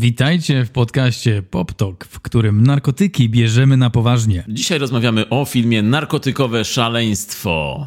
[0.00, 4.44] Witajcie w podcaście Pop Talk, w którym narkotyki bierzemy na poważnie.
[4.48, 7.86] Dzisiaj rozmawiamy o filmie Narkotykowe Szaleństwo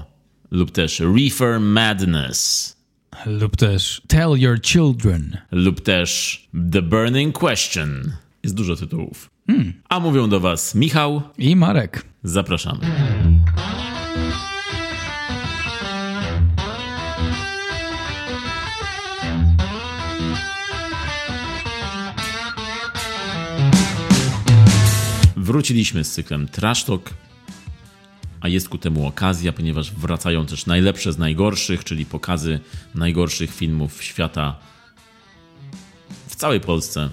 [0.52, 2.74] lub też Reefer Madness
[3.26, 5.38] Lub też Tell Your Children.
[5.52, 6.42] lub też
[6.72, 8.12] The Burning Question.
[8.44, 9.30] Jest dużo tytułów.
[9.90, 11.22] A mówią do Was Michał.
[11.38, 12.06] I Marek.
[12.24, 12.80] Zapraszamy.
[25.44, 27.14] Wróciliśmy z cyklem Trash Talk,
[28.42, 32.60] a jest ku temu okazja, ponieważ wracają też najlepsze z najgorszych, czyli pokazy
[32.96, 34.60] najgorszych filmów świata
[36.28, 37.10] w całej Polsce.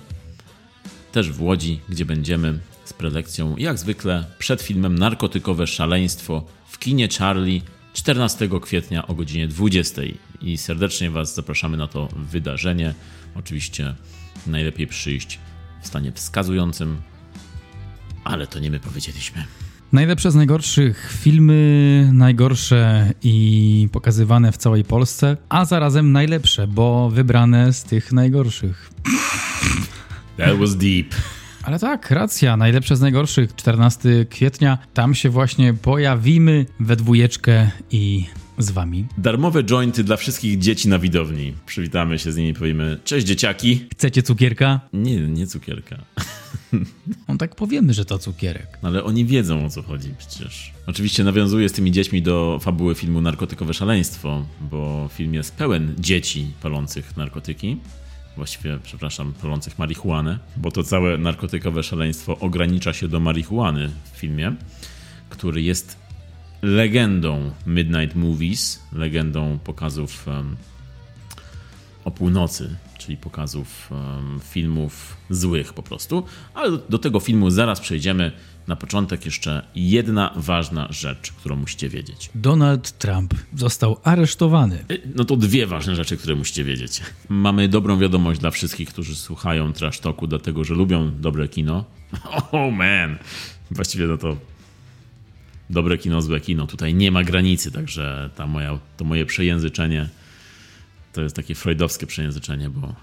[1.12, 7.08] Też w Łodzi, gdzie będziemy z prelekcją, jak zwykle, przed filmem Narkotykowe Szaleństwo w kinie
[7.18, 7.62] Charlie
[7.92, 10.02] 14 kwietnia o godzinie 20.
[10.40, 12.94] I serdecznie Was zapraszamy na to wydarzenie.
[13.34, 13.94] Oczywiście
[14.46, 15.38] najlepiej przyjść
[15.82, 17.02] w stanie wskazującym,
[18.24, 19.44] ale to nie my powiedzieliśmy.
[19.92, 27.72] Najlepsze z najgorszych filmy, najgorsze i pokazywane w całej Polsce, a zarazem najlepsze, bo wybrane
[27.72, 28.90] z tych najgorszych.
[30.36, 31.14] That was deep.
[31.62, 38.26] Ale tak, racja, najlepsze z najgorszych, 14 kwietnia, tam się właśnie pojawimy we dwójeczkę i
[38.62, 39.06] z wami.
[39.18, 41.54] Darmowe jointy dla wszystkich dzieci na widowni.
[41.66, 43.86] Przywitamy się z nimi, powiemy cześć dzieciaki.
[43.92, 44.80] Chcecie cukierka?
[44.92, 45.96] Nie, nie cukierka.
[47.28, 48.78] On tak powiemy, że to cukierek.
[48.82, 50.72] No ale oni wiedzą o co chodzi przecież.
[50.86, 56.46] Oczywiście nawiązuję z tymi dziećmi do fabuły filmu Narkotykowe Szaleństwo, bo film jest pełen dzieci
[56.62, 57.76] palących narkotyki.
[58.36, 64.54] Właściwie, przepraszam, palących marihuanę, bo to całe narkotykowe szaleństwo ogranicza się do marihuany w filmie,
[65.28, 65.99] który jest
[66.62, 70.56] legendą Midnight Movies, legendą pokazów em,
[72.04, 76.24] o północy, czyli pokazów em, filmów złych po prostu.
[76.54, 78.32] Ale do, do tego filmu zaraz przejdziemy.
[78.66, 82.30] Na początek jeszcze jedna ważna rzecz, którą musicie wiedzieć.
[82.34, 84.84] Donald Trump został aresztowany.
[84.90, 87.00] Y, No to dwie ważne rzeczy, które musicie wiedzieć.
[87.28, 91.84] Mamy dobrą wiadomość dla wszystkich, którzy słuchają Trash Talku, dlatego że lubią dobre kino.
[92.52, 93.18] Oh man!
[93.70, 94.36] Właściwie no to
[95.70, 96.66] dobre kino, złe kino.
[96.66, 100.08] Tutaj nie ma granicy, także ta moja, to moje przejęzyczenie
[101.12, 102.94] to jest takie freudowskie przejęzyczenie, bo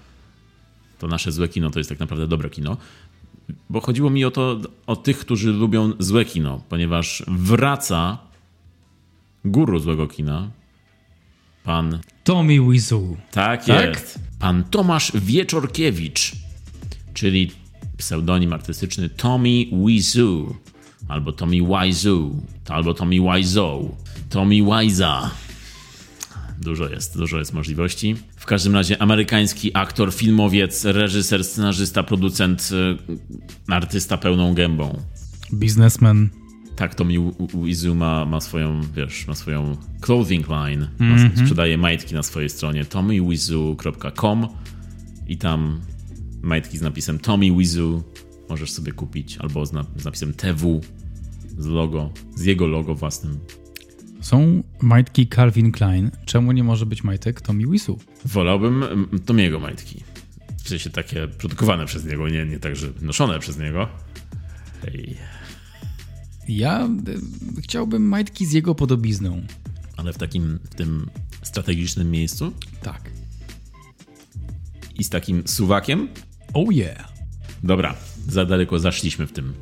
[0.98, 2.76] to nasze złe kino to jest tak naprawdę dobre kino.
[3.70, 8.18] Bo chodziło mi o to, o tych, którzy lubią złe kino, ponieważ wraca
[9.44, 10.50] guru złego kina,
[11.64, 13.16] pan Tommy Wiseau.
[13.30, 13.86] tak, Tak?
[13.88, 14.18] jest.
[14.38, 16.32] Pan Tomasz Wieczorkiewicz,
[17.14, 17.50] czyli
[17.96, 20.56] pseudonim artystyczny Tommy Wizu,
[21.08, 23.96] albo Tommy Wizu, albo Tommy Wizo,
[24.28, 25.30] Tommy Wiza.
[26.60, 28.16] Dużo jest, dużo jest możliwości.
[28.36, 35.02] W każdym razie amerykański aktor, filmowiec, reżyser, scenarzysta, producent, y, artysta pełną gębą.
[35.52, 36.28] Biznesmen.
[36.76, 37.14] Tak, Tommy
[37.54, 40.88] Wizu ma, ma swoją, wiesz, ma swoją clothing line.
[40.98, 44.48] Ma, Sprzedaje majtki na swojej stronie tommywizu.com
[45.28, 45.80] i tam
[46.42, 48.02] majtki z napisem Tommy Wizu
[48.48, 50.80] możesz sobie kupić, albo z, na, z napisem TW,
[51.58, 53.38] z logo, z jego logo własnym.
[54.20, 56.10] Są majtki Calvin Klein.
[56.24, 57.98] Czemu nie może być majtek Tommy Wiseau?
[58.24, 60.04] Wolałbym mm, Tomiego majtki.
[60.64, 63.88] W sensie takie produkowane przez niego, nie, nie tak, że noszone przez niego.
[64.82, 65.16] Hej.
[66.48, 66.88] Ja
[67.58, 69.42] y, chciałbym majtki z jego podobizną.
[69.96, 71.10] Ale w takim, w tym
[71.42, 73.10] strategicznym miejscu Tak.
[74.98, 76.08] i z takim suwakiem,
[76.54, 77.12] Oh yeah.
[77.62, 77.94] Dobra,
[78.28, 79.52] za daleko zaszliśmy w tym.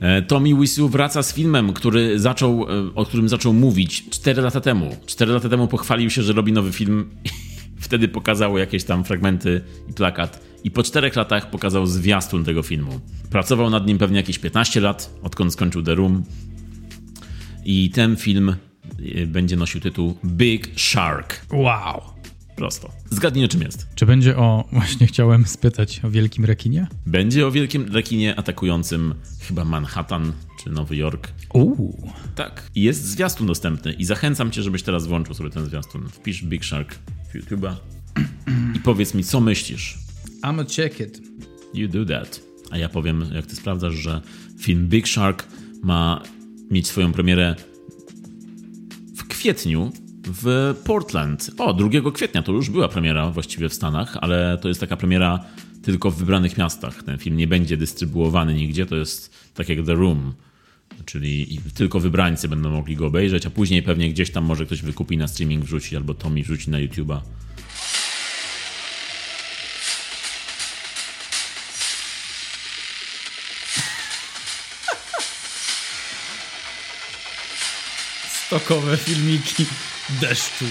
[0.00, 4.60] E, Tommy Wiseau wraca z filmem, który zaczął, e, o którym zaczął mówić 4 lata
[4.60, 4.96] temu.
[5.06, 7.10] 4 lata temu pochwalił się, że robi nowy film.
[7.80, 10.40] Wtedy pokazało jakieś tam fragmenty i plakat.
[10.64, 13.00] I po 4 latach pokazał zwiastun tego filmu.
[13.30, 16.24] Pracował nad nim pewnie jakieś 15 lat, odkąd skończył The Room.
[17.64, 21.46] I ten film e, będzie nosił tytuł Big Shark.
[21.52, 22.19] Wow.
[22.60, 22.92] Prosto.
[23.10, 23.86] Zgadnij o czym jest.
[23.94, 24.68] Czy będzie o...
[24.72, 26.86] Właśnie chciałem spytać o wielkim rekinie?
[27.06, 31.32] Będzie o wielkim rekinie atakującym chyba Manhattan czy Nowy Jork.
[31.54, 32.10] Uuu.
[32.34, 32.70] Tak.
[32.74, 36.08] I jest zwiastun dostępny i zachęcam cię, żebyś teraz włączył sobie ten zwiastun.
[36.08, 36.98] Wpisz Big Shark
[37.32, 37.74] w YouTube'a
[38.74, 39.98] i powiedz mi, co myślisz.
[40.42, 41.20] I'm check it.
[41.74, 42.40] You do that.
[42.70, 44.20] A ja powiem, jak ty sprawdzasz, że
[44.58, 45.46] film Big Shark
[45.82, 46.22] ma
[46.70, 47.56] mieć swoją premierę
[49.16, 49.92] w kwietniu
[50.24, 51.50] w Portland.
[51.58, 55.44] O, 2 kwietnia to już była premiera właściwie w Stanach, ale to jest taka premiera
[55.82, 57.02] tylko w wybranych miastach.
[57.02, 60.34] Ten film nie będzie dystrybuowany nigdzie, to jest tak jak The Room,
[61.04, 65.16] czyli tylko wybrańcy będą mogli go obejrzeć, a później pewnie gdzieś tam może ktoś wykupi
[65.16, 67.20] na streaming wrzuci, albo Tommy wrzuci na YouTube'a.
[78.46, 79.66] Stokowe filmiki
[80.20, 80.64] deszczu.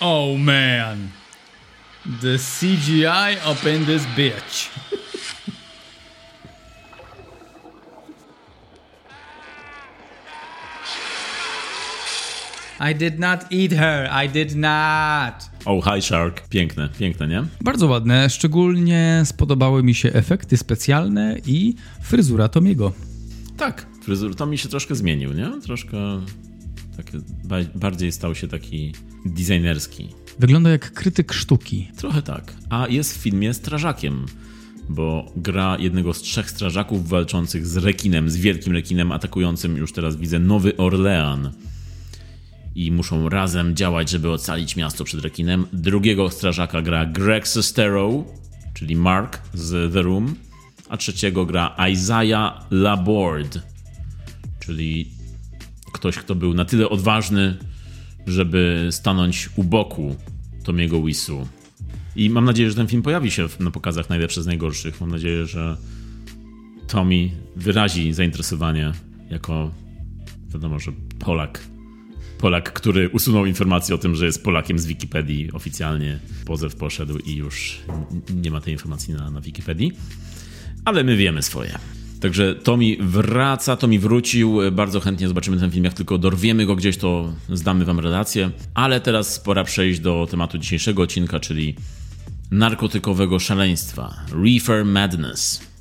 [0.00, 1.12] Oh man.
[2.20, 4.68] The CGI up in this bitch.
[12.80, 14.08] I did not eat her.
[14.10, 15.48] I did not.
[15.66, 16.48] Oh, Hi Shark.
[16.48, 17.44] Piękne, piękne, nie?
[17.60, 18.30] Bardzo ładne.
[18.30, 22.92] Szczególnie spodobały mi się efekty specjalne i fryzura Tomiego.
[23.62, 25.60] Tak, fryzur to mi się troszkę zmienił, nie?
[25.60, 25.96] Troszkę
[26.96, 27.18] taki,
[27.74, 28.92] bardziej stał się taki
[29.26, 30.08] designerski.
[30.38, 31.90] Wygląda jak krytyk sztuki.
[31.96, 32.54] Trochę tak.
[32.70, 34.26] A jest w filmie strażakiem,
[34.88, 40.16] bo gra jednego z trzech strażaków walczących z rekinem, z wielkim rekinem atakującym, już teraz
[40.16, 41.52] widzę, Nowy Orlean
[42.74, 45.66] i muszą razem działać, żeby ocalić miasto przed rekinem.
[45.72, 48.24] Drugiego strażaka gra Greg Sestero,
[48.74, 50.34] czyli Mark z The Room,
[50.92, 53.60] a trzeciego gra Isaiah Laborde,
[54.60, 55.08] czyli
[55.92, 57.56] ktoś, kto był na tyle odważny,
[58.26, 60.16] żeby stanąć u boku
[60.64, 61.48] Tomiego Wisu.
[62.16, 65.00] I mam nadzieję, że ten film pojawi się na pokazach najlepsze z najgorszych.
[65.00, 65.76] Mam nadzieję, że
[66.88, 68.92] Tommy wyrazi zainteresowanie
[69.30, 69.70] jako,
[70.52, 71.72] wiadomo, że Polak
[72.38, 76.18] Polak, który usunął informację o tym, że jest Polakiem z Wikipedii oficjalnie.
[76.44, 77.80] Pozew poszedł i już
[78.34, 79.92] nie ma tej informacji na, na Wikipedii.
[80.84, 81.78] Ale my wiemy swoje.
[82.20, 84.58] Także Tomi wraca, Tomi wrócił.
[84.72, 85.84] Bardzo chętnie zobaczymy ten film.
[85.84, 88.50] Jak tylko dorwiemy go gdzieś, to zdamy wam relację.
[88.74, 91.74] Ale teraz pora przejść do tematu dzisiejszego odcinka, czyli
[92.50, 94.14] narkotykowego szaleństwa.
[94.42, 95.72] Reefer Madness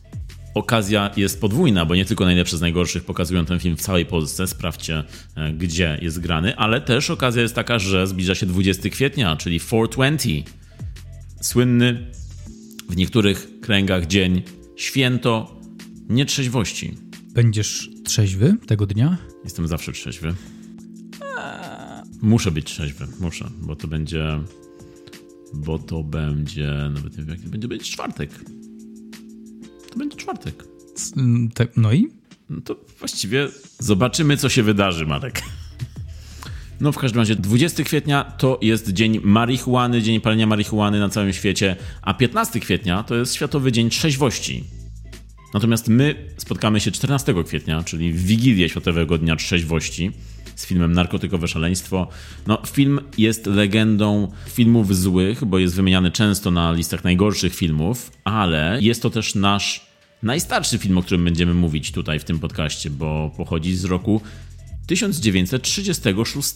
[0.53, 4.47] okazja jest podwójna, bo nie tylko najlepsze z najgorszych pokazują ten film w całej Polsce,
[4.47, 5.03] sprawdźcie
[5.35, 9.59] e, gdzie jest grany, ale też okazja jest taka, że zbliża się 20 kwietnia, czyli
[9.59, 10.29] 420.
[11.41, 12.07] Słynny
[12.89, 14.41] w niektórych kręgach dzień
[14.81, 15.59] święto
[16.09, 16.97] nietrzeźwości.
[17.33, 19.17] Będziesz trzeźwy tego dnia?
[19.43, 20.33] Jestem zawsze trzeźwy.
[22.21, 24.39] Muszę być trzeźwy, muszę, bo to będzie
[25.53, 28.29] bo to będzie nawet nie wiem, jak będzie być czwartek.
[29.91, 30.63] To będzie czwartek.
[31.77, 32.07] No i?
[32.49, 33.47] No to właściwie
[33.79, 35.41] zobaczymy, co się wydarzy, Marek.
[36.81, 41.33] No w każdym razie 20 kwietnia to jest dzień marihuany, dzień palenia marihuany na całym
[41.33, 44.63] świecie, a 15 kwietnia to jest Światowy Dzień Trzeźwości.
[45.53, 50.11] Natomiast my spotkamy się 14 kwietnia, czyli w Wigilię Światowego Dnia Trzeźwości
[50.55, 52.07] z filmem Narkotykowe Szaleństwo.
[52.47, 58.77] No, film jest legendą filmów złych, bo jest wymieniany często na listach najgorszych filmów, ale
[58.81, 59.91] jest to też nasz
[60.23, 64.21] najstarszy film, o którym będziemy mówić tutaj w tym podcaście, bo pochodzi z roku
[64.91, 66.53] 1936.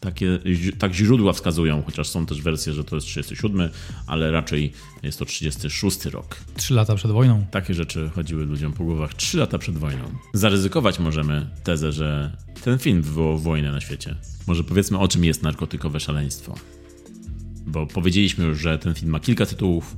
[0.00, 0.38] Takie,
[0.78, 3.70] tak źródła wskazują, chociaż są też wersje, że to jest 37,
[4.06, 4.72] ale raczej
[5.02, 6.36] jest to 36 rok.
[6.56, 7.44] Trzy lata przed wojną.
[7.50, 10.04] Takie rzeczy chodziły ludziom po głowach trzy lata przed wojną.
[10.34, 14.16] Zaryzykować możemy tezę, że ten film wywołał wojnę na świecie.
[14.46, 16.54] Może powiedzmy o czym jest narkotykowe szaleństwo.
[17.66, 19.96] Bo powiedzieliśmy już, że ten film ma kilka tytułów,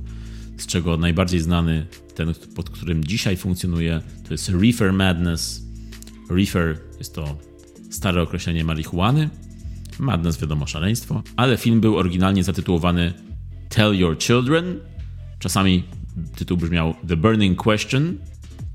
[0.57, 1.85] z czego najbardziej znany,
[2.15, 5.63] ten pod którym dzisiaj funkcjonuje, to jest Reefer Madness.
[6.29, 7.52] Reefer jest to
[7.93, 9.29] stare określenie marihuany.
[9.99, 13.13] Madness wiadomo szaleństwo, ale film był oryginalnie zatytułowany
[13.69, 14.79] Tell Your Children.
[15.39, 15.83] Czasami
[16.35, 18.17] tytuł brzmiał The Burning Question,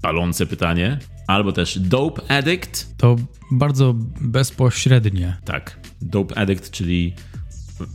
[0.03, 2.95] palące pytanie, albo też Dope Addict.
[2.97, 3.17] To
[3.51, 5.37] bardzo bezpośrednie.
[5.45, 7.15] Tak, Dope Addict, czyli
[7.81, 7.87] yy,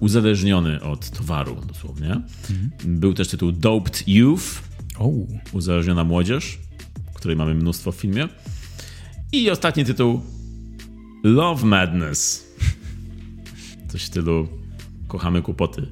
[0.00, 2.10] uzależniony od towaru dosłownie.
[2.50, 2.70] Mhm.
[2.84, 4.62] Był też tytuł Doped Youth,
[4.98, 5.10] oh.
[5.52, 6.58] uzależniona młodzież,
[7.14, 8.28] której mamy mnóstwo w filmie.
[9.32, 10.20] I ostatni tytuł
[11.22, 12.50] Love Madness.
[13.88, 14.48] Coś w stylu
[15.08, 15.86] kochamy kłopoty.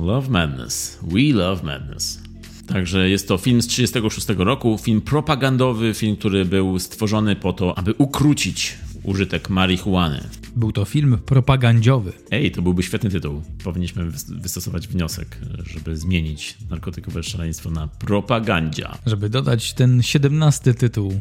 [0.00, 0.98] Love Madness.
[1.02, 2.22] We Love Madness.
[2.66, 7.78] Także jest to film z 1936 roku, film propagandowy, film, który był stworzony po to,
[7.78, 10.24] aby ukrócić użytek marihuany.
[10.56, 12.12] Był to film propagandziowy.
[12.30, 13.42] Ej, to byłby świetny tytuł.
[13.64, 18.98] Powinniśmy wystosować wniosek, żeby zmienić narkotykowe szaleństwo na propagandzia.
[19.06, 21.20] Żeby dodać ten siedemnasty tytuł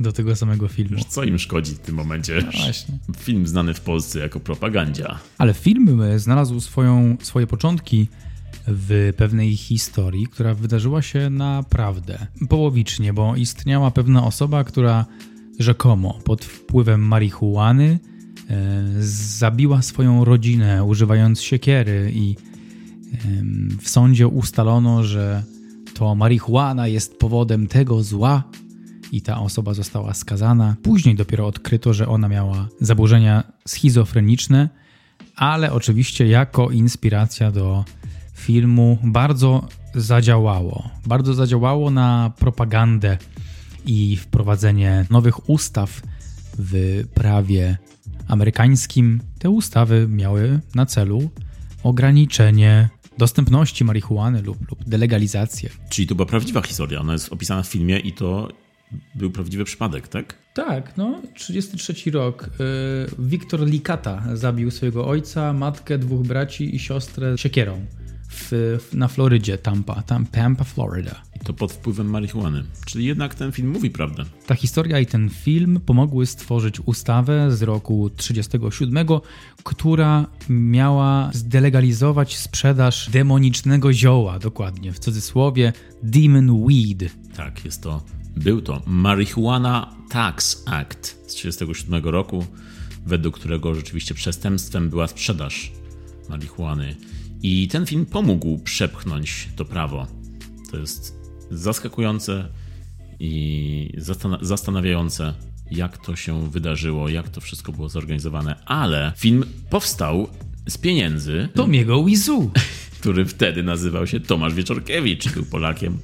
[0.00, 0.96] do tego samego filmu.
[1.08, 2.42] Co im szkodzi w tym momencie?
[2.44, 2.98] No właśnie.
[3.18, 5.18] Film znany w Polsce jako propagandzia.
[5.38, 8.08] Ale film znalazł swoją, swoje początki
[8.66, 15.06] w pewnej historii, która wydarzyła się naprawdę połowicznie, bo istniała pewna osoba, która
[15.58, 17.98] rzekomo pod wpływem marihuany
[18.50, 18.82] e,
[19.38, 22.36] zabiła swoją rodzinę używając siekiery i
[23.12, 23.16] e,
[23.82, 25.42] w sądzie ustalono, że
[25.94, 28.42] to marihuana jest powodem tego zła,
[29.12, 30.76] i ta osoba została skazana.
[30.82, 34.68] Później dopiero odkryto, że ona miała zaburzenia schizofreniczne,
[35.36, 37.84] ale oczywiście jako inspiracja do
[38.34, 40.90] filmu bardzo zadziałało.
[41.06, 43.18] Bardzo zadziałało na propagandę
[43.86, 46.02] i wprowadzenie nowych ustaw
[46.58, 47.78] w prawie
[48.28, 49.20] amerykańskim.
[49.38, 51.30] Te ustawy miały na celu
[51.82, 55.70] ograniczenie dostępności marihuany lub, lub delegalizację.
[55.88, 57.00] Czyli to była prawdziwa historia.
[57.00, 58.48] Ona jest opisana w filmie i to
[59.14, 60.34] był prawdziwy przypadek, tak?
[60.54, 62.50] Tak, no, 33 rok.
[62.58, 67.86] Yy, Wiktor Likata zabił swojego ojca, matkę, dwóch braci i siostrę siekierą
[68.30, 71.22] w, na Florydzie, Tampa, tam Tampa, Florida.
[71.44, 72.64] To pod wpływem marihuany.
[72.86, 74.24] Czyli jednak ten film mówi prawdę.
[74.46, 79.06] Ta historia i ten film pomogły stworzyć ustawę z roku 37,
[79.64, 85.72] która miała zdelegalizować sprzedaż demonicznego zioła, dokładnie, w cudzysłowie
[86.02, 87.10] Demon Weed.
[87.36, 88.02] Tak, jest to
[88.36, 92.46] był to Marihuana Tax Act z 1937 roku,
[93.06, 95.72] według którego rzeczywiście przestępstwem była sprzedaż
[96.28, 96.96] marihuany.
[97.42, 100.06] I ten film pomógł przepchnąć to prawo.
[100.70, 101.23] To jest
[101.54, 102.48] zaskakujące
[103.20, 103.96] i
[104.40, 105.34] zastanawiające,
[105.70, 108.64] jak to się wydarzyło, jak to wszystko było zorganizowane.
[108.66, 110.28] Ale film powstał
[110.68, 111.48] z pieniędzy.
[111.54, 112.50] Tomiego Wizu.
[113.00, 115.98] Który wtedy nazywał się Tomasz Wieczorkiewicz, był Polakiem.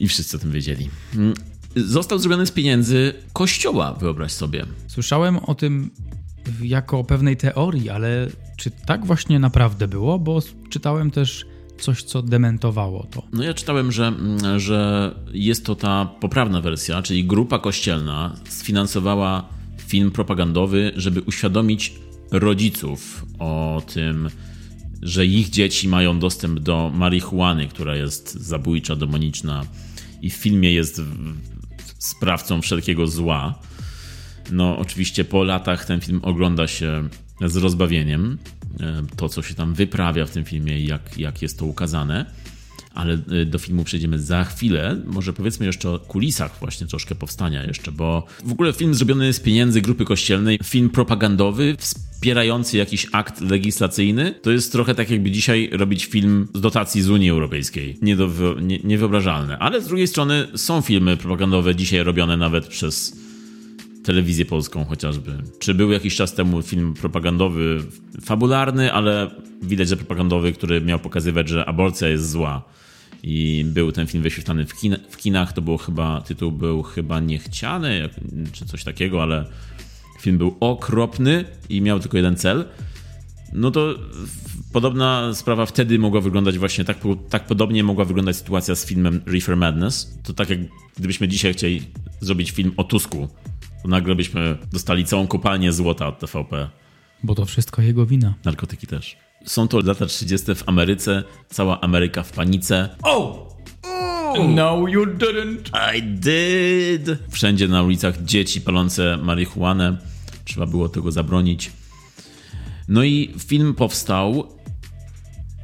[0.00, 0.90] I wszyscy o tym wiedzieli
[1.76, 4.66] został zrobiony z pieniędzy kościoła, wyobraź sobie.
[4.86, 5.90] Słyszałem o tym
[6.62, 10.18] jako o pewnej teorii, ale czy tak właśnie naprawdę było?
[10.18, 11.46] Bo czytałem też
[11.82, 13.22] coś, co dementowało to.
[13.32, 14.12] No ja czytałem, że,
[14.56, 19.48] że jest to ta poprawna wersja, czyli grupa kościelna sfinansowała
[19.78, 21.92] film propagandowy, żeby uświadomić
[22.30, 24.30] rodziców o tym,
[25.02, 29.64] że ich dzieci mają dostęp do marihuany, która jest zabójcza, demoniczna
[30.22, 31.00] i w filmie jest
[31.98, 33.58] sprawcą wszelkiego zła.
[34.52, 37.08] No, oczywiście po latach ten film ogląda się
[37.48, 38.38] z rozbawieniem.
[38.80, 42.26] E, to, co się tam wyprawia w tym filmie i jak, jak jest to ukazane.
[42.94, 44.96] Ale e, do filmu przejdziemy za chwilę.
[45.06, 49.40] Może powiedzmy jeszcze o kulisach właśnie troszkę powstania jeszcze, bo w ogóle film zrobiony z
[49.40, 55.70] pieniędzy grupy kościelnej, film propagandowy, wspierający jakiś akt legislacyjny, to jest trochę tak jakby dzisiaj
[55.72, 57.98] robić film z dotacji z Unii Europejskiej.
[58.02, 58.30] Nie do,
[58.60, 59.58] nie, niewyobrażalne.
[59.58, 63.16] Ale z drugiej strony są filmy propagandowe dzisiaj robione nawet przez
[64.04, 65.38] telewizję polską chociażby.
[65.58, 67.82] Czy był jakiś czas temu film propagandowy,
[68.24, 69.30] fabularny, ale
[69.62, 72.62] widać, że propagandowy, który miał pokazywać, że aborcja jest zła.
[73.22, 77.20] I był ten film wyświetlany w, kin w kinach, to było chyba, tytuł był chyba
[77.20, 78.08] Niechciany,
[78.52, 79.46] czy coś takiego, ale
[80.20, 82.64] film był okropny i miał tylko jeden cel,
[83.52, 83.94] no to
[84.72, 86.98] podobna sprawa wtedy mogła wyglądać właśnie tak,
[87.30, 90.18] tak podobnie mogła wyglądać sytuacja z filmem Reefer Madness.
[90.22, 90.58] To tak jak
[90.98, 91.82] gdybyśmy dzisiaj chcieli
[92.20, 93.28] zrobić film o Tusku,
[93.82, 96.70] to nagle byśmy dostali całą kopalnię złota od TVP.
[97.22, 98.34] Bo to wszystko jego wina.
[98.44, 99.16] Narkotyki też.
[99.44, 100.54] Są to lata 30.
[100.54, 102.88] w Ameryce, cała Ameryka w panice.
[103.02, 103.52] Oh!
[104.48, 105.70] No, you didn't.
[105.96, 107.18] I did.
[107.30, 109.96] Wszędzie na ulicach dzieci palące marihuanę.
[110.44, 111.70] Trzeba było tego zabronić.
[112.88, 114.48] No i film powstał.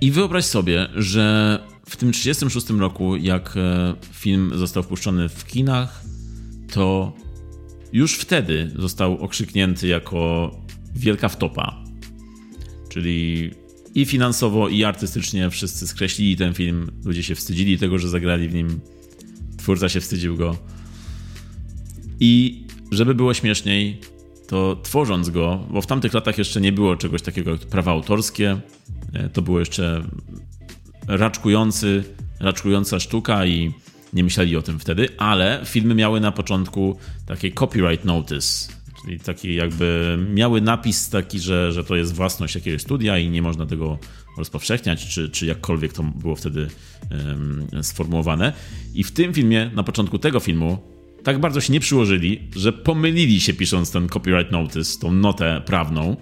[0.01, 1.59] I wyobraź sobie, że
[1.89, 6.03] w tym 36 roku, jak e, film został wpuszczony w kinach,
[6.73, 7.13] to
[7.93, 10.51] już wtedy został okrzyknięty jako
[10.97, 11.85] wielka wtopa.
[12.89, 13.51] Czyli
[13.95, 16.91] i finansowo, i artystycznie wszyscy skreślili ten film.
[17.05, 18.81] Ludzie się wstydzili tego, że zagrali w nim.
[19.57, 20.57] Twórca się wstydził go.
[22.21, 24.01] I żeby było śmieszniej,
[24.49, 28.61] to tworząc go, bo w tamtych latach jeszcze nie było czegoś takiego jak prawa autorskie,
[29.13, 30.03] e, to było jeszcze
[31.09, 32.05] raczkujący,
[32.41, 33.73] raczkująca sztuka i
[34.13, 38.73] nie myśleli o tym wtedy, ale filmy miały na początku takie copyright notice,
[39.03, 43.43] czyli taki jakby miały napis taki, że, że to jest własność jakiegoś studia i nie
[43.43, 43.99] można tego
[44.39, 46.69] rozpowszechniać, czy, czy jakkolwiek to było wtedy
[47.11, 48.53] um, sformułowane.
[48.95, 50.79] I w tym filmie, na początku tego filmu,
[51.23, 56.17] tak bardzo się nie przyłożyli, że pomylili się pisząc ten copyright notice, tą notę prawną.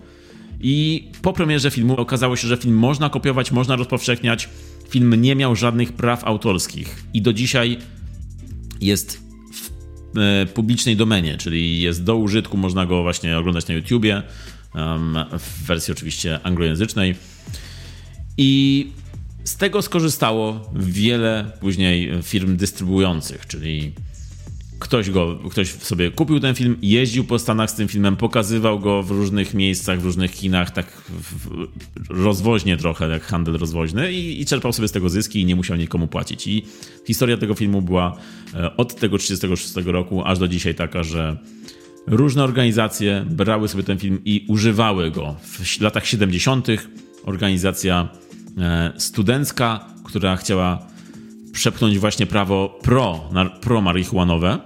[0.61, 4.49] I po premierze filmu okazało się, że film można kopiować, można rozpowszechniać.
[4.89, 7.79] Film nie miał żadnych praw autorskich i do dzisiaj
[8.81, 9.21] jest
[9.53, 14.23] w e, publicznej domenie, czyli jest do użytku, można go właśnie oglądać na YouTubie,
[15.39, 17.15] w wersji oczywiście anglojęzycznej.
[18.39, 18.87] I
[19.45, 23.93] z tego skorzystało wiele później firm dystrybuujących, czyli
[24.79, 29.03] ktoś go, ktoś sobie kupił ten film, jeździł po Stanach z tym filmem, pokazywał go
[29.03, 31.03] w różnych miejscach, w różnych kinach, tak
[32.09, 35.77] rozwoźnie trochę, jak handel rozwoźny i, i czerpał sobie z tego zyski i nie musiał
[35.77, 36.47] nikomu płacić.
[36.47, 36.65] I
[37.07, 38.17] historia tego filmu była
[38.55, 41.37] e, od tego 36 roku aż do dzisiaj taka, że
[42.07, 45.37] różne organizacje brały sobie ten film i używały go.
[45.43, 46.67] W latach 70.
[47.25, 48.09] organizacja
[48.59, 50.96] e, studencka, która chciała
[51.57, 54.59] przepchnąć właśnie prawo pro, pro marihuanowe,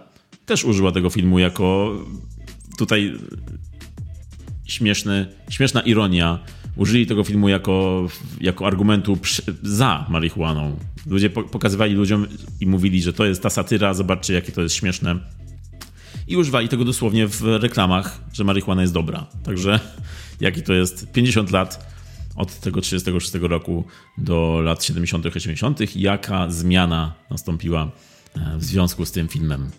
[0.47, 1.97] też użyła tego filmu jako
[2.78, 3.12] tutaj
[4.64, 6.38] śmieszny, śmieszna ironia.
[6.76, 8.06] Użyli tego filmu jako,
[8.40, 10.76] jako argumentu przy, za marihuaną.
[11.06, 12.26] Ludzie po, pokazywali ludziom
[12.61, 15.18] i mówili, że to jest ta satyra, zobaczcie jakie to jest śmieszne.
[16.28, 19.26] I używali tego dosłownie w reklamach, że marihuana jest dobra.
[19.42, 19.80] Także
[20.40, 21.89] jaki to jest 50 lat
[22.40, 23.85] od tego 36 roku
[24.18, 27.90] do lat 70., 80., jaka zmiana nastąpiła
[28.37, 29.70] e, w związku z tym filmem.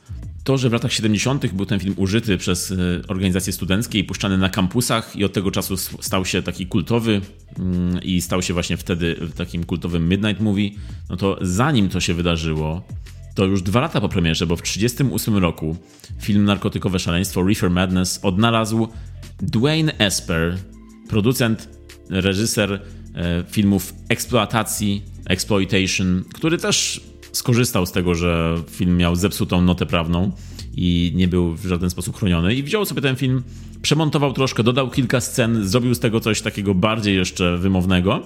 [0.44, 1.54] To, że w latach 70.
[1.54, 2.76] był ten film użyty przez e,
[3.08, 7.22] organizacje studenckie i puszczany na kampusach, i od tego czasu stał się taki kultowy
[7.60, 10.70] mm, i stał się właśnie wtedy takim kultowym Midnight Movie,
[11.10, 12.84] no to zanim to się wydarzyło,
[13.36, 15.76] to już dwa lata po premierze, bo w 1938 roku
[16.20, 18.88] film Narkotykowe Szaleństwo Reefer Madness odnalazł
[19.42, 20.58] Dwayne Esper,
[21.10, 21.81] producent,
[22.12, 22.74] reżyser
[23.16, 27.02] e, filmów eksploatacji, exploitation, który też
[27.32, 30.32] skorzystał z tego, że film miał zepsutą notę prawną
[30.76, 32.56] i nie był w żaden sposób chroniony.
[32.56, 33.44] I wziął sobie ten film,
[33.82, 38.22] przemontował troszkę, dodał kilka scen, zrobił z tego coś takiego bardziej jeszcze wymownego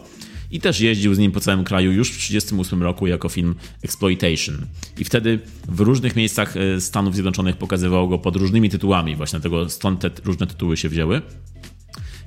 [0.51, 4.65] i też jeździł z nim po całym kraju już w 1938 roku jako film Exploitation.
[4.97, 9.69] I wtedy w różnych miejscach e, Stanów Zjednoczonych pokazywało go pod różnymi tytułami, właśnie dlatego
[9.69, 11.21] stąd te różne tytuły się wzięły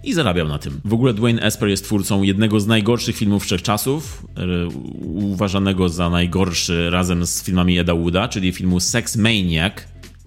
[0.04, 0.80] i zarabiał na tym.
[0.84, 4.68] W ogóle Dwayne Esper jest twórcą jednego z najgorszych filmów wszechczasów, e,
[5.04, 9.74] uważanego za najgorszy razem z filmami Eda Wooda, czyli filmu Sex Maniac,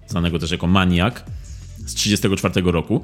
[0.06, 1.24] znanego też jako Maniak
[1.78, 3.02] z 1934 roku.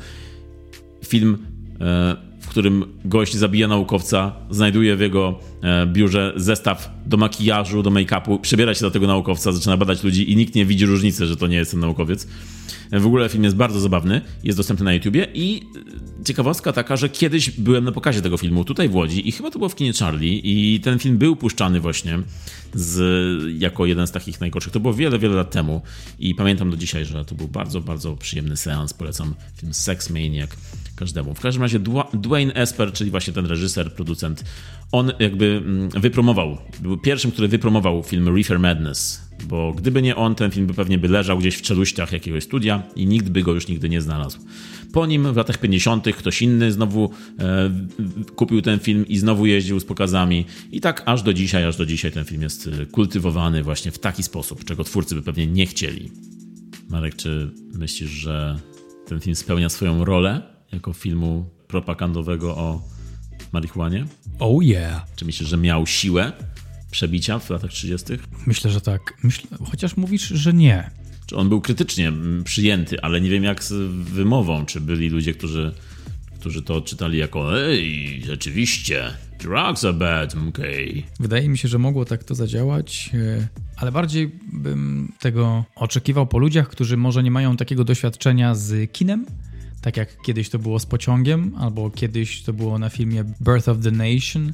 [1.05, 1.39] Film
[1.81, 7.91] e, w którym gość zabija naukowca, znajduje w jego e, biurze zestaw do makijażu, do
[7.91, 11.37] make-upu, przebiera się do tego naukowca, zaczyna badać ludzi i nikt nie widzi różnicy, że
[11.37, 12.27] to nie jest ten naukowiec.
[12.93, 15.63] W ogóle film jest bardzo zabawny, jest dostępny na YouTubie i
[16.25, 19.59] ciekawostka taka, że kiedyś byłem na pokazie tego filmu tutaj w Łodzi i chyba to
[19.59, 22.19] było w kinie Charlie i ten film był puszczany właśnie
[22.75, 23.01] z,
[23.61, 24.73] jako jeden z takich najgorszych.
[24.73, 25.83] To było wiele, wiele lat temu
[26.19, 28.95] i pamiętam do dzisiaj, że to był bardzo, bardzo przyjemny seans.
[28.95, 30.51] Polecam film Sex Maniac
[30.97, 31.35] każdemu.
[31.35, 31.81] W każdym razie
[32.15, 34.45] Dwayne Esper, czyli właśnie ten reżyser, producent,
[34.93, 36.59] on jakby mm, wypromował,
[36.99, 40.99] był pierwszym, który wypromował film Reefer Madness, bo gdyby nie on, ten film by pewnie
[40.99, 44.39] by leżał gdzieś w czeluściach jakiegoś studia i nikt by go już nigdy nie znalazł.
[44.93, 46.05] Po nim w latach 50.
[46.17, 47.71] ktoś inny znowu e,
[48.37, 50.45] kupił ten film i znowu jeździł z pokazami.
[50.73, 53.99] I tak aż do dzisiaj, aż do dzisiaj ten film jest e, kultywowany właśnie w
[53.99, 56.11] taki sposób, czego twórcy by pewnie nie chcieli.
[56.91, 58.59] Marek, czy myślisz, że
[59.07, 62.83] ten film spełnia swoją rolę jako filmu propagandowego o
[63.53, 64.07] marihuanie?
[64.39, 65.07] Oh yeah.
[65.17, 66.33] Czy myślisz, że miał siłę
[66.91, 68.19] przebicia w latach 30.?
[68.47, 69.15] Myślę, że tak.
[69.23, 70.91] Myślę, chociaż mówisz, że nie.
[71.27, 72.13] Czy on był krytycznie
[72.45, 73.73] przyjęty, ale nie wiem jak z
[74.11, 74.67] wymową.
[74.67, 75.75] Czy byli ludzie, którzy,
[76.41, 81.03] którzy to czytali jako ej, rzeczywiście, drugs are bad, okay.
[81.21, 86.39] Wydaje mi się, że mogło tak to zadziałać, e, ale bardziej bym tego oczekiwał po
[86.39, 89.27] ludziach, którzy może nie mają takiego doświadczenia z kinem,
[89.81, 93.79] tak jak kiedyś to było z pociągiem, albo kiedyś to było na filmie Birth of
[93.83, 94.53] the Nation.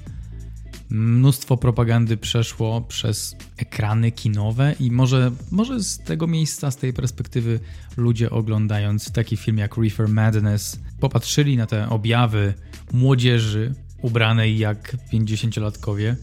[0.91, 7.61] Mnóstwo propagandy przeszło przez ekrany kinowe i może, może z tego miejsca, z tej perspektywy
[7.97, 12.55] ludzie oglądając taki film jak Reefer Madness popatrzyli na te objawy
[12.93, 16.17] młodzieży ubranej jak 50-latkowie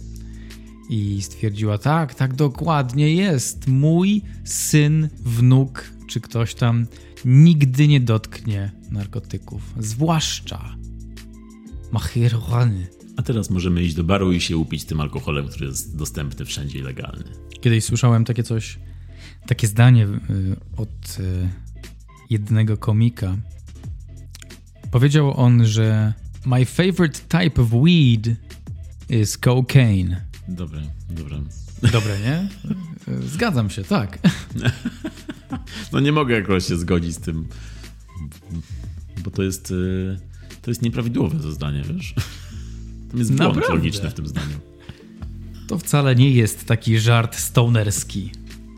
[0.89, 3.67] i stwierdziła tak, tak dokładnie jest.
[3.67, 6.88] Mój syn, wnuk czy ktoś tam
[7.26, 10.76] nigdy nie dotknie narkotyków, zwłaszcza
[11.91, 12.88] marihuany.
[13.21, 16.79] A teraz możemy iść do baru i się upić tym alkoholem, który jest dostępny wszędzie
[16.79, 17.23] i legalny.
[17.62, 18.79] Kiedyś słyszałem takie coś,
[19.47, 21.49] takie zdanie y, od y,
[22.29, 23.38] jednego komika.
[24.91, 26.13] Powiedział on, że
[26.45, 28.36] My favorite type of weed
[29.10, 30.21] is cocaine.
[30.47, 31.41] Dobre, dobre.
[31.91, 32.49] Dobre, nie?
[33.34, 34.19] Zgadzam się, tak.
[35.93, 37.47] No nie mogę jakoś się zgodzić z tym,
[39.23, 40.19] bo to jest, y,
[40.62, 42.15] to jest nieprawidłowe to zdanie, wiesz?
[43.12, 43.76] Tam jest błąd Naprawdę?
[43.76, 44.58] logiczny w tym zdaniu.
[45.67, 48.32] To wcale nie jest taki żart stonerski.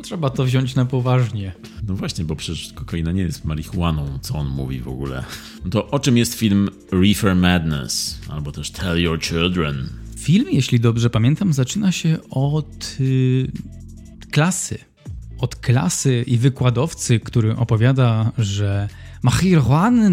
[0.04, 1.52] Trzeba to wziąć na poważnie.
[1.88, 5.24] No właśnie, bo przecież kokaina nie jest marihuaną, co on mówi w ogóle.
[5.63, 9.89] No to o czym jest film Reefer Madness, albo też Tell Your Children?
[10.17, 13.52] Film, jeśli dobrze pamiętam, zaczyna się od y,
[14.32, 14.78] klasy
[15.43, 18.89] od klasy i wykładowcy, który opowiada, że
[19.22, 20.10] marihuana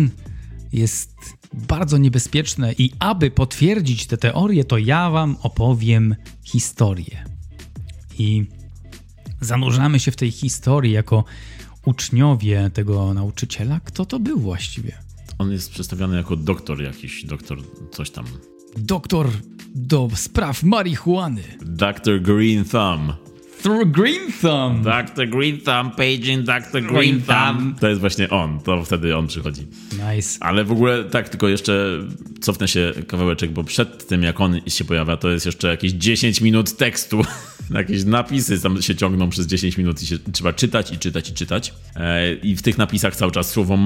[0.73, 1.15] jest
[1.55, 7.25] bardzo niebezpieczne i aby potwierdzić tę teorię, to ja wam opowiem historię.
[8.19, 8.47] I
[9.41, 11.25] zanurzamy się w tej historii jako
[11.87, 13.81] uczniowie tego nauczyciela.
[13.85, 14.99] Kto to był właściwie?
[15.39, 17.59] On jest przedstawiany jako doktor jakiś, doktor
[17.93, 18.25] coś tam.
[18.77, 19.31] Doktor
[19.75, 21.43] do spraw marihuany.
[21.63, 22.23] Dr.
[22.23, 23.30] Green Thumb.
[23.63, 23.87] Dr.
[23.87, 24.83] Green Thumb.
[24.83, 25.27] Dr.
[25.27, 26.81] Green Thumb, paging Dr.
[26.81, 27.59] Green, Green Thumb.
[27.59, 27.81] Thumb.
[27.81, 29.67] To jest właśnie on, to wtedy on przychodzi.
[29.93, 30.39] Nice.
[30.41, 31.99] Ale w ogóle tak, tylko jeszcze
[32.41, 36.41] cofnę się kawałeczek, bo przed tym jak on się pojawia, to jest jeszcze jakieś 10
[36.41, 37.23] minut tekstu.
[37.71, 41.35] jakieś napisy tam się ciągną przez 10 minut i się trzeba czytać i czytać i
[41.35, 41.75] czytać.
[41.97, 43.77] E, I w tych napisach cały czas słowo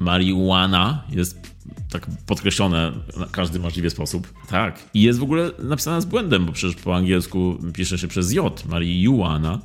[0.00, 1.57] marihuana jest
[1.90, 4.32] tak podkreślone na każdy możliwy sposób.
[4.48, 4.82] Tak.
[4.94, 8.64] I jest w ogóle napisane z błędem, bo przecież po angielsku pisze się przez J,
[8.68, 9.60] marihuana,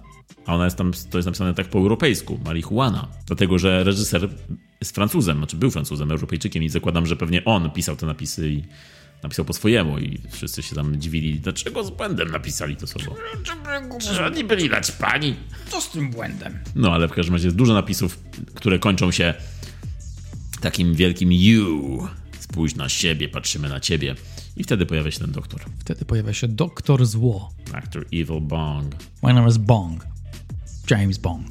[0.45, 3.07] a ona jest tam, to jest napisane tak po europejsku, marihuana.
[3.27, 4.29] Dlatego, że reżyser
[4.81, 8.63] jest Francuzem, znaczy był Francuzem, Europejczykiem i zakładam, że pewnie on pisał te napisy i
[9.23, 13.15] napisał po swojemu i wszyscy się tam dziwili, dlaczego z błędem napisali to słowo.
[13.99, 15.35] Czy oni byli pani?
[15.69, 16.59] Co z tym błędem?
[16.75, 18.19] No, ale w każdym razie jest dużo napisów,
[18.55, 19.33] które kończą się
[20.63, 22.07] takim wielkim you.
[22.39, 24.15] Spójrz na siebie, patrzymy na ciebie.
[24.57, 25.61] I wtedy pojawia się ten doktor.
[25.79, 27.53] Wtedy pojawia się doktor zło.
[27.73, 28.95] Actor Evil Bong.
[29.23, 30.05] My name is Bong.
[30.91, 31.47] James Bong.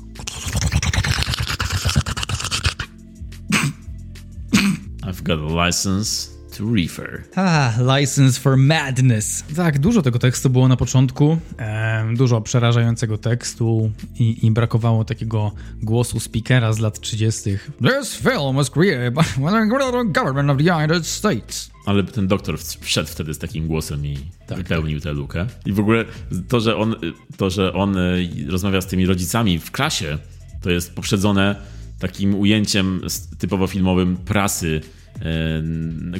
[5.03, 7.25] I've got a license to refer.
[7.37, 9.45] Ah, license for madness.
[9.57, 15.53] Tak, dużo tego tekstu było na początku, e, dużo przerażającego tekstu i, i, brakowało takiego
[15.83, 17.59] głosu speakera z lat 30.
[18.01, 19.23] This film was created by
[19.93, 21.71] the government of the United States.
[21.87, 25.47] Ale ten doktor wszedł wtedy z takim głosem i tak, wypełnił tę lukę.
[25.67, 26.05] I w ogóle
[26.49, 26.97] to, że on,
[27.37, 28.01] to, że on e,
[28.49, 30.19] rozmawia z tymi rodzicami w klasie,
[30.63, 31.57] to jest poprzedzone
[31.99, 33.01] takim ujęciem
[33.39, 34.81] typowo filmowym prasy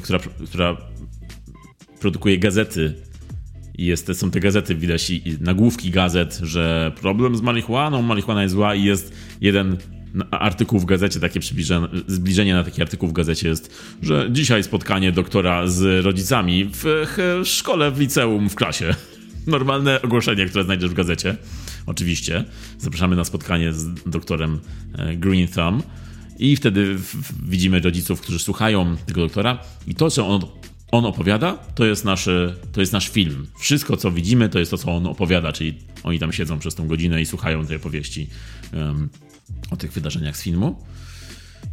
[0.01, 0.77] która, która
[1.99, 2.93] produkuje gazety
[3.77, 8.53] i jest, są te gazety, widać i nagłówki gazet, że problem z marihuaną, marihuana jest
[8.53, 9.77] zła i jest jeden
[10.31, 11.39] artykuł w gazecie, takie
[12.07, 17.05] zbliżenie na taki artykuł w gazecie jest, że dzisiaj spotkanie doktora z rodzicami w
[17.43, 18.95] szkole, w liceum, w klasie.
[19.47, 21.37] Normalne ogłoszenie, które znajdziesz w gazecie.
[21.85, 22.43] Oczywiście.
[22.77, 24.59] Zapraszamy na spotkanie z doktorem
[24.97, 25.85] e, Green Thumb.
[26.39, 26.97] I wtedy
[27.43, 30.41] widzimy rodziców, którzy słuchają tego doktora i to, co on,
[30.91, 32.29] on opowiada, to jest, nasz,
[32.71, 33.47] to jest nasz film.
[33.59, 36.87] Wszystko, co widzimy, to jest to, co on opowiada, czyli oni tam siedzą przez tą
[36.87, 38.29] godzinę i słuchają tej opowieści
[38.73, 39.09] um,
[39.71, 40.83] o tych wydarzeniach z filmu,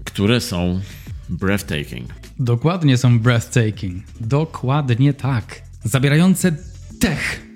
[0.05, 0.81] które są
[1.29, 2.15] breathtaking.
[2.39, 4.03] Dokładnie są breathtaking.
[4.21, 5.63] Dokładnie tak.
[5.85, 6.57] Zabierające
[7.01, 7.47] tech.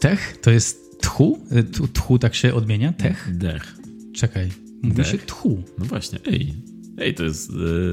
[0.00, 0.36] Tech?
[0.42, 1.46] To jest tchu?
[1.92, 2.92] Tchu tak się odmienia?
[2.92, 3.28] Tech?
[3.32, 3.76] Dech.
[4.14, 4.69] Czekaj.
[4.82, 5.06] Mówi Dech?
[5.06, 5.62] się tchu.
[5.78, 6.54] No właśnie, ej.
[6.98, 7.50] Ej, to jest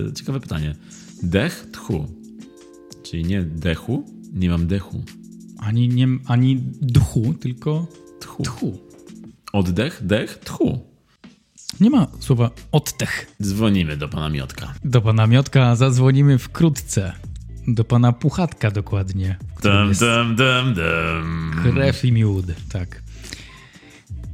[0.10, 0.76] e, ciekawe pytanie.
[1.23, 2.08] Dech, tchu.
[3.04, 5.04] Czyli nie dechu, nie mam dechu.
[5.60, 7.88] Ani, nie, ani dchu, tylko
[8.19, 8.43] tchu.
[8.43, 8.78] tchu.
[9.54, 10.80] Oddech, dech, tchu.
[11.80, 13.36] Nie ma słowa oddech.
[13.41, 14.73] Dzwonimy do pana Miotka.
[14.84, 17.13] Do pana Miotka zadzwonimy wkrótce.
[17.67, 19.38] Do pana Puchatka dokładnie.
[19.63, 21.52] Dum, dum, dum, dum.
[21.63, 23.04] Krew i miód, tak.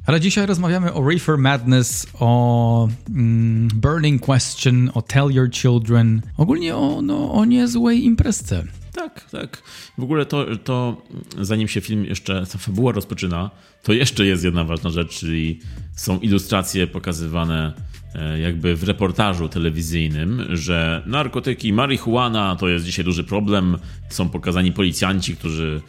[0.05, 6.75] Ale dzisiaj rozmawiamy o Reefer Madness, o mm, Burning Question, o Tell Your Children, ogólnie
[6.75, 8.63] o, no, o niezłej imprezce.
[8.93, 9.63] Tak, tak.
[9.97, 11.01] W ogóle to, to
[11.41, 13.51] zanim się film jeszcze, ta fabuła rozpoczyna,
[13.83, 15.59] to jeszcze jest jedna ważna rzecz, czyli
[15.95, 17.73] są ilustracje pokazywane
[18.15, 23.77] e, jakby w reportażu telewizyjnym, że narkotyki, marihuana to jest dzisiaj duży problem.
[24.09, 25.81] Są pokazani policjanci, którzy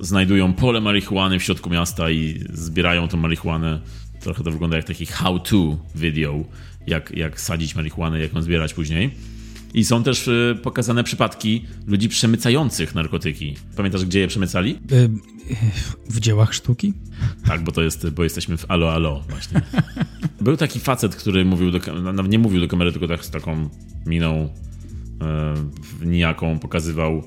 [0.00, 3.80] znajdują pole marihuany w środku miasta i zbierają tą marihuanę.
[4.20, 6.44] Trochę to wygląda jak taki how-to video,
[6.86, 9.10] jak, jak sadzić marihuanę, jak ją zbierać później.
[9.74, 13.56] I są też y, pokazane przypadki ludzi przemycających narkotyki.
[13.76, 14.78] Pamiętasz, gdzie je przemycali?
[16.10, 16.94] W dziełach sztuki?
[17.46, 19.60] Tak, bo to jest, bo jesteśmy w Alo Alo właśnie.
[20.40, 23.68] Był taki facet, który mówił do nawet nie mówił do kamery, tylko tak z taką
[24.06, 24.48] miną
[25.20, 25.54] e,
[26.06, 27.22] nijaką pokazywał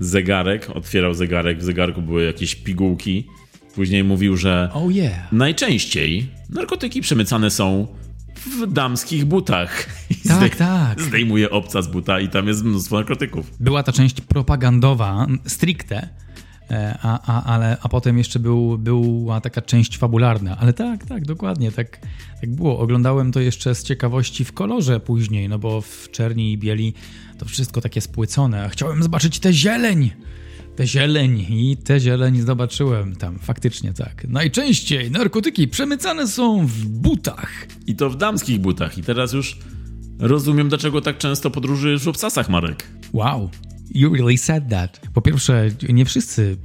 [0.00, 3.26] zegarek, otwierał zegarek, w zegarku były jakieś pigułki.
[3.74, 5.32] Później mówił, że oh yeah.
[5.32, 7.86] najczęściej narkotyki przemycane są
[8.46, 9.86] w damskich butach.
[10.10, 11.00] I tak, zdej tak.
[11.00, 13.50] Zdejmuje obca z buta i tam jest mnóstwo narkotyków.
[13.60, 16.08] Była ta część propagandowa, stricte,
[16.70, 20.56] e, a, a, ale, a potem jeszcze był, była taka część fabularna.
[20.58, 21.98] Ale tak, tak, dokładnie, tak,
[22.40, 22.78] tak było.
[22.78, 26.94] Oglądałem to jeszcze z ciekawości w kolorze później, no bo w czerni i bieli
[27.42, 28.68] to wszystko takie spłycone.
[28.72, 30.10] Chciałem zobaczyć tę zieleń.
[30.76, 34.28] Tę zieleń i tę zieleń zobaczyłem tam, faktycznie tak.
[34.28, 37.66] Najczęściej narkotyki przemycane są w butach.
[37.86, 38.98] I to w damskich butach.
[38.98, 39.58] I teraz już
[40.18, 42.86] rozumiem, dlaczego tak często podróżujesz w obcasach, Marek.
[43.12, 43.50] Wow,
[43.94, 45.00] you really said that.
[45.14, 46.56] Po pierwsze, nie wszyscy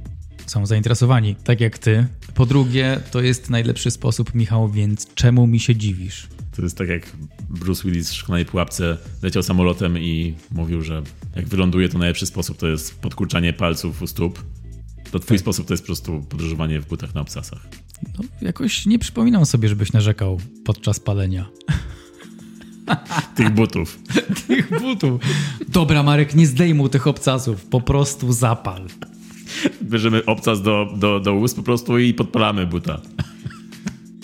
[0.46, 2.06] są zainteresowani, tak jak ty.
[2.34, 6.28] Po drugie, to jest najlepszy sposób, Michał, więc czemu mi się dziwisz?
[6.56, 7.12] To jest tak jak
[7.48, 11.02] Bruce Willis w szklanej pułapce leciał samolotem i mówił, że
[11.36, 14.42] jak wyląduje, to najlepszy sposób to jest podkurczanie palców u stóp.
[15.10, 17.68] To twój sposób to jest po prostu podróżowanie w butach na obcasach.
[18.18, 21.48] No, jakoś nie przypominam sobie, żebyś narzekał podczas palenia.
[23.36, 23.98] Tych butów.
[24.48, 25.20] tych butów.
[25.68, 27.64] Dobra, Marek, nie zdejmuj tych obcasów.
[27.64, 28.86] Po prostu zapal.
[29.82, 33.00] Bierzemy obcas do, do, do ust po prostu i podpalamy buta.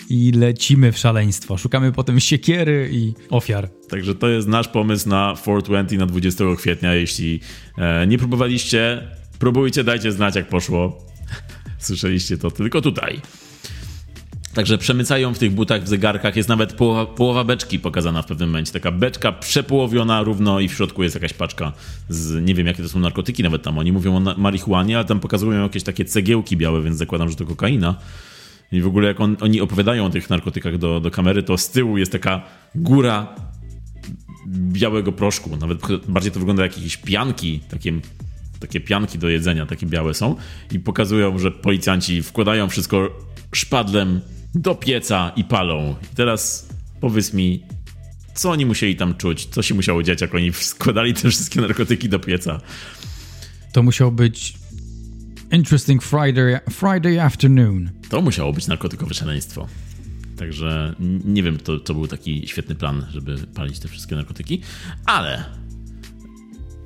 [0.09, 1.57] I lecimy w szaleństwo.
[1.57, 3.69] Szukamy potem siekiery i ofiar.
[3.89, 6.93] Także to jest nasz pomysł na 420 na 20 kwietnia.
[6.93, 7.39] Jeśli
[7.77, 9.07] e, nie próbowaliście,
[9.39, 11.05] próbujcie, dajcie znać jak poszło.
[11.79, 13.21] Słyszeliście to tylko tutaj.
[14.55, 16.35] Także przemycają w tych butach, w zegarkach.
[16.35, 18.71] Jest nawet połowa, połowa, beczki pokazana w pewnym momencie.
[18.71, 21.73] Taka beczka przepołowiona równo i w środku jest jakaś paczka
[22.09, 23.77] z, nie wiem jakie to są narkotyki nawet tam.
[23.77, 27.45] Oni mówią o marihuanie, ale tam pokazują jakieś takie cegiełki białe, więc zakładam, że to
[27.45, 27.95] kokaina.
[28.71, 31.69] I w ogóle jak on, oni opowiadają o tych narkotykach do, do kamery, to z
[31.69, 32.41] tyłu jest taka
[32.75, 33.35] góra
[34.47, 35.57] białego proszku.
[35.57, 37.93] Nawet bardziej to wygląda jak jakieś pianki, takie,
[38.59, 40.35] takie pianki do jedzenia, takie białe są.
[40.71, 43.09] I pokazują, że policjanci wkładają wszystko
[43.53, 44.21] szpadlem
[44.55, 45.95] do pieca i palą.
[46.13, 46.69] I teraz
[47.01, 47.63] powiedz mi,
[48.35, 49.45] co oni musieli tam czuć?
[49.45, 52.61] Co się musiało dziać, jak oni składali te wszystkie narkotyki do pieca?
[53.71, 54.53] To musiał być
[55.51, 57.89] interesting Friday, Friday afternoon.
[58.09, 59.67] To musiało być narkotykowe szaleństwo.
[60.37, 64.61] Także nie wiem, to, to był taki świetny plan, żeby palić te wszystkie narkotyki,
[65.05, 65.45] ale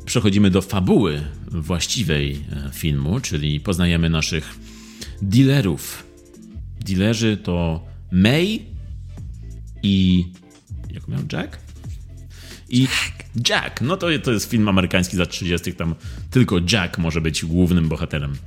[0.06, 4.60] przechodzimy do fabuły właściwej e, filmu, czyli poznajemy naszych
[5.22, 6.10] dealerów
[6.86, 8.66] dealerzy to May
[9.84, 10.26] i.
[10.92, 11.69] Jak miał Jack?
[12.70, 12.88] I
[13.50, 13.82] Jack.
[13.82, 15.74] No to, to jest film amerykański za 30.
[15.74, 15.96] Tam
[16.32, 18.38] tylko Jack może być głównym bohaterem.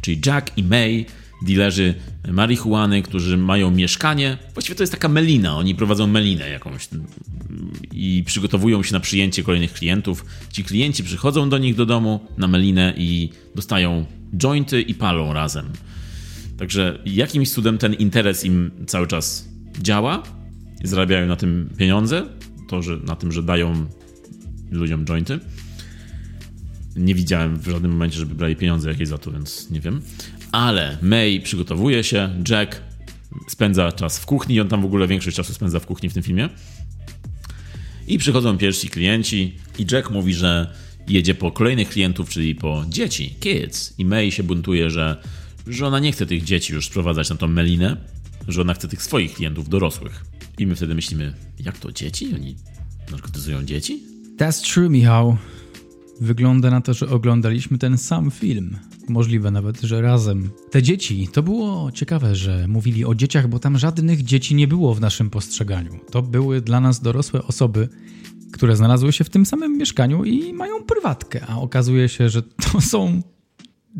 [0.00, 1.06] Czyli Jack i May,
[1.42, 1.94] dealerzy
[2.32, 4.38] marihuany, którzy mają mieszkanie.
[4.54, 5.56] Właściwie to jest taka melina.
[5.56, 6.88] Oni prowadzą melinę jakąś
[7.92, 10.24] i przygotowują się na przyjęcie kolejnych klientów.
[10.52, 14.06] Ci klienci przychodzą do nich do domu na melinę i dostają
[14.38, 15.72] jointy i palą razem.
[16.58, 19.48] Także jakimś cudem ten interes im cały czas
[19.82, 20.22] działa,
[20.84, 22.26] zarabiają na tym pieniądze,
[22.66, 23.86] to, że na tym, że dają
[24.70, 25.38] ludziom jointy.
[26.96, 30.02] Nie widziałem w żadnym momencie, żeby brali pieniądze jakieś za to, więc nie wiem.
[30.52, 32.82] Ale May przygotowuje się, Jack
[33.48, 36.22] spędza czas w kuchni, on tam w ogóle większość czasu spędza w kuchni w tym
[36.22, 36.48] filmie.
[38.08, 40.74] I przychodzą pierwsi klienci i Jack mówi, że
[41.08, 43.94] jedzie po kolejnych klientów, czyli po dzieci, kids.
[43.98, 45.22] I May się buntuje, że
[45.66, 47.96] że ona nie chce tych dzieci już sprowadzać na tą melinę,
[48.48, 50.24] że ona chce tych swoich klientów dorosłych.
[50.58, 52.34] I my wtedy myślimy, jak to dzieci?
[52.34, 52.56] Oni
[53.10, 54.02] narkotyzują dzieci?
[54.36, 55.36] That's true, Michał.
[56.20, 58.78] Wygląda na to, że oglądaliśmy ten sam film.
[59.08, 60.50] Możliwe nawet, że razem.
[60.70, 64.94] Te dzieci, to było ciekawe, że mówili o dzieciach, bo tam żadnych dzieci nie było
[64.94, 66.00] w naszym postrzeganiu.
[66.10, 67.88] To były dla nas dorosłe osoby,
[68.52, 72.80] które znalazły się w tym samym mieszkaniu i mają prywatkę, a okazuje się, że to
[72.80, 73.22] są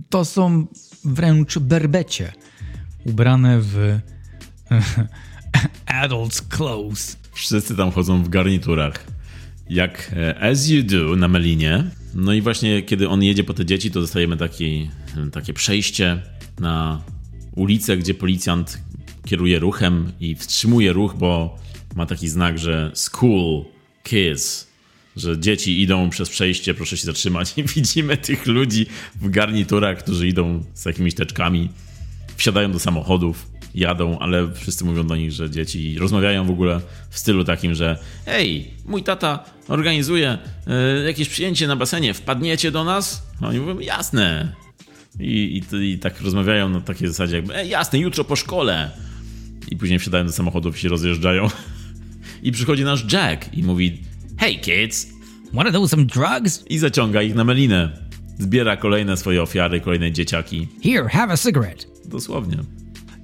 [0.08, 0.66] to są
[1.04, 2.32] wręcz berbecie,
[3.04, 3.98] ubrane w
[5.86, 7.16] adults clothes.
[7.32, 9.06] Wszyscy tam chodzą w garniturach.
[9.70, 11.84] Jak e, As You Do na Melinie.
[12.14, 14.90] No i właśnie kiedy on jedzie po te dzieci, to dostajemy taki,
[15.32, 16.22] takie przejście
[16.60, 17.02] na
[17.54, 18.78] ulicę, gdzie policjant
[19.24, 21.58] kieruje ruchem i wstrzymuje ruch, bo
[21.96, 23.64] ma taki znak, że school
[24.02, 24.66] kids
[25.16, 28.86] że dzieci idą przez przejście, proszę się zatrzymać i widzimy tych ludzi
[29.20, 31.68] w garniturach, którzy idą z jakimiś teczkami,
[32.36, 37.18] wsiadają do samochodów, jadą, ale wszyscy mówią do nich, że dzieci rozmawiają w ogóle w
[37.18, 40.38] stylu takim, że hej, mój tata organizuje
[41.00, 43.22] y, jakieś przyjęcie na basenie, wpadniecie do nas?
[43.40, 44.52] A oni mówią, jasne.
[45.20, 48.90] I, i, I, tak rozmawiają na takiej zasadzie jakby, e, jasne, jutro po szkole.
[49.70, 51.48] I później wsiadają do samochodów i się rozjeżdżają.
[52.42, 54.02] I przychodzi nasz Jack i mówi,
[54.38, 55.06] Hey kids!
[55.52, 56.64] Wanna do some drugs?
[56.70, 58.06] I zaciąga ich na melinę.
[58.38, 60.68] Zbiera kolejne swoje ofiary, kolejne dzieciaki.
[60.82, 61.86] Here, have a cigarette.
[62.04, 62.56] Dosłownie.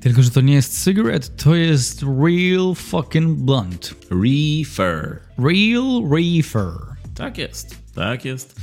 [0.03, 3.95] Tylko, że to nie jest cigarette, to jest real fucking blunt.
[4.11, 5.19] Reefer.
[5.38, 6.73] Real reefer.
[7.15, 8.61] Tak jest, tak jest.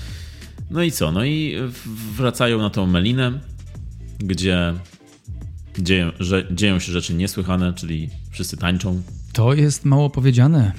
[0.72, 1.12] No i co?
[1.12, 1.56] No i
[2.16, 3.40] wracają na tą melinę,
[4.20, 4.74] gdzie
[5.80, 9.02] dzieją, że, dzieją się rzeczy niesłychane, czyli wszyscy tańczą.
[9.34, 10.72] To jest mało powiedziane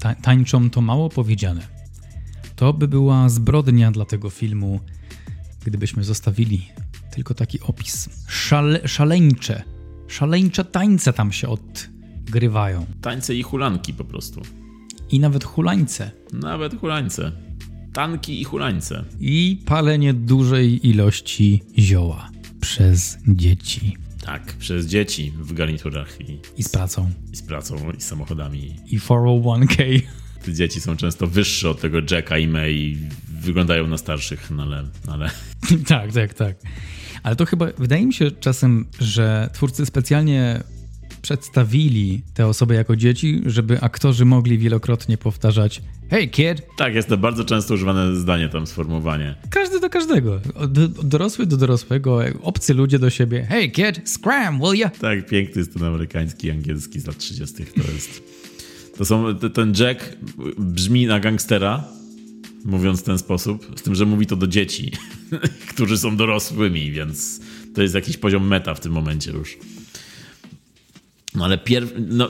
[0.00, 1.60] ta tańczą, to mało powiedziane.
[2.56, 4.80] To by była zbrodnia dla tego filmu,
[5.64, 6.68] gdybyśmy zostawili
[7.10, 8.08] tylko taki opis.
[8.28, 9.62] Szale, szaleńcze,
[10.08, 12.86] szaleńcze tańce tam się odgrywają.
[13.00, 14.42] Tańce i hulanki po prostu.
[15.10, 16.10] I nawet hulańce.
[16.32, 17.32] Nawet hulańce.
[17.92, 19.04] Tanki i hulańce.
[19.20, 23.96] I palenie dużej ilości zioła przez dzieci.
[24.24, 27.10] Tak, przez dzieci w garniturach i, I z pracą.
[27.32, 28.76] I z pracą, i z samochodami.
[28.86, 30.02] I 401k.
[30.44, 32.96] Te dzieci są często wyższe od tego Jacka i May i
[33.40, 34.82] wyglądają na starszych, no ale...
[35.06, 35.30] No ale...
[35.88, 36.56] tak, tak, tak.
[37.22, 40.62] Ale to chyba, wydaje mi się czasem, że twórcy specjalnie
[41.22, 46.62] przedstawili te osoby jako dzieci, żeby aktorzy mogli wielokrotnie powtarzać Hey kid!
[46.76, 49.34] Tak, jest to bardzo często używane zdanie tam, sformułowanie.
[49.50, 50.40] Każdy do każdego.
[50.54, 50.72] Od,
[51.08, 53.46] dorosły do dorosłego, obcy ludzie do siebie.
[53.48, 54.90] Hey kid, scram, will ya?
[54.90, 57.54] Tak, piękny jest ten amerykański, angielski z lat 30.
[57.64, 58.22] To jest...
[58.98, 60.16] To są, ten Jack
[60.58, 61.84] brzmi na gangstera,
[62.68, 64.92] mówiąc w ten sposób, z tym, że mówi to do dzieci,
[65.74, 67.40] którzy są dorosłymi, więc
[67.74, 69.58] to jest jakiś poziom meta w tym momencie już.
[71.34, 71.92] No ale pierw...
[72.08, 72.28] No,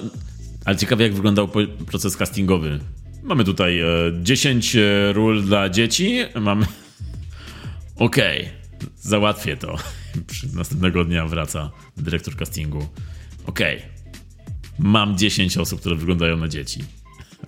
[0.65, 1.49] ale ciekawie jak wyglądał
[1.87, 2.81] proces castingowy.
[3.23, 3.87] Mamy tutaj e,
[4.23, 6.19] 10 e, ról dla dzieci.
[6.41, 6.67] Mamy...
[7.97, 9.77] Okej, okay, załatwię to.
[10.55, 12.89] Następnego dnia wraca dyrektor castingu.
[13.47, 13.89] Okej, okay.
[14.79, 16.81] mam 10 osób, które wyglądają na dzieci.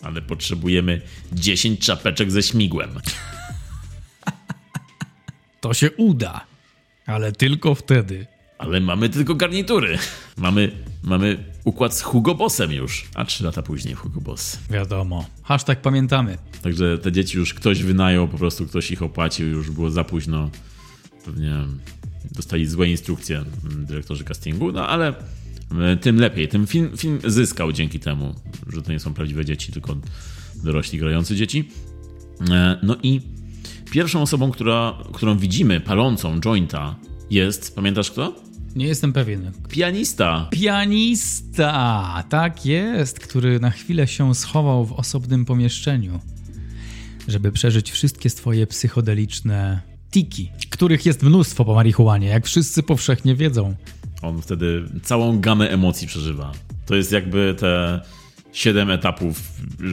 [0.02, 1.00] Ale potrzebujemy
[1.32, 2.90] 10 czapeczek ze śmigłem.
[5.60, 6.46] To się uda,
[7.06, 8.26] ale tylko wtedy.
[8.58, 9.98] Ale mamy tylko garnitury.
[10.36, 14.58] Mamy, mamy układ z Hugo Bossem już, a trzy lata później Hugo Boss.
[14.70, 15.26] Wiadomo.
[15.42, 16.38] Hashtag pamiętamy.
[16.62, 20.50] Także te dzieci już ktoś wynajął, po prostu ktoś ich opłacił, już było za późno.
[21.24, 21.54] Pewnie
[22.30, 25.14] dostali złe instrukcje mm, dyrektorzy castingu, no ale
[26.00, 26.48] tym lepiej.
[26.48, 28.34] Ten film, film zyskał dzięki temu,
[28.72, 29.96] że to nie są prawdziwe dzieci, tylko
[30.64, 31.68] dorośli grający dzieci.
[32.50, 33.20] E, no i
[33.90, 36.96] pierwszą osobą, która, którą widzimy palącą jointa
[37.30, 38.34] jest, pamiętasz kto?
[38.76, 39.52] Nie jestem pewien.
[39.68, 40.48] Pianista.
[40.50, 46.20] Pianista, tak jest, który na chwilę się schował w osobnym pomieszczeniu,
[47.28, 49.80] żeby przeżyć wszystkie swoje psychodeliczne
[50.10, 53.74] tiki, których jest mnóstwo po marihuanie, jak wszyscy powszechnie wiedzą.
[54.22, 56.52] On wtedy całą gamę emocji przeżywa.
[56.86, 58.00] To jest jakby te
[58.52, 59.40] siedem etapów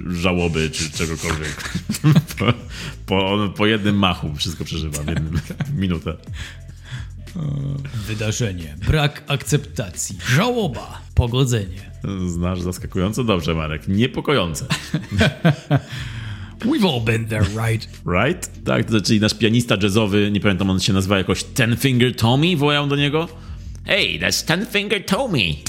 [0.09, 1.73] żałoby czy czegokolwiek.
[2.39, 2.53] po,
[3.05, 5.39] po, po jednym machu wszystko przeżywa w jednym
[5.81, 6.13] minutę.
[8.07, 11.91] Wydarzenie, brak akceptacji, żałoba, pogodzenie.
[12.27, 13.87] Znasz zaskakująco dobrze, Marek.
[13.87, 14.65] Niepokojące.
[16.59, 17.89] We've all been there, right?
[18.23, 18.63] Right?
[18.63, 22.57] Tak, to czyli nasz pianista jazzowy, nie pamiętam, on się nazywa jakoś Ten Finger Tommy,
[22.57, 23.27] wołają do niego.
[23.87, 25.55] Hey, that's Ten Finger Tommy.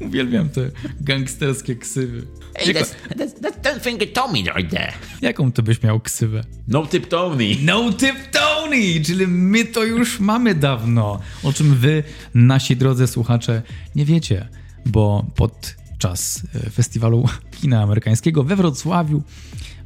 [0.00, 2.22] Uwielbiam te gangsterskie ksywy.
[2.54, 4.92] Hey, that's, that's, that's Ten Finger Tommy right there.
[5.22, 6.44] Jaką to byś miał ksywę?
[6.68, 7.56] No Tip Tony.
[7.62, 11.20] No Tip Tony, czyli my to już mamy dawno.
[11.42, 12.02] O czym wy,
[12.34, 13.62] nasi drodzy słuchacze,
[13.94, 14.48] nie wiecie,
[14.86, 19.22] bo podczas e, festiwalu kina amerykańskiego we Wrocławiu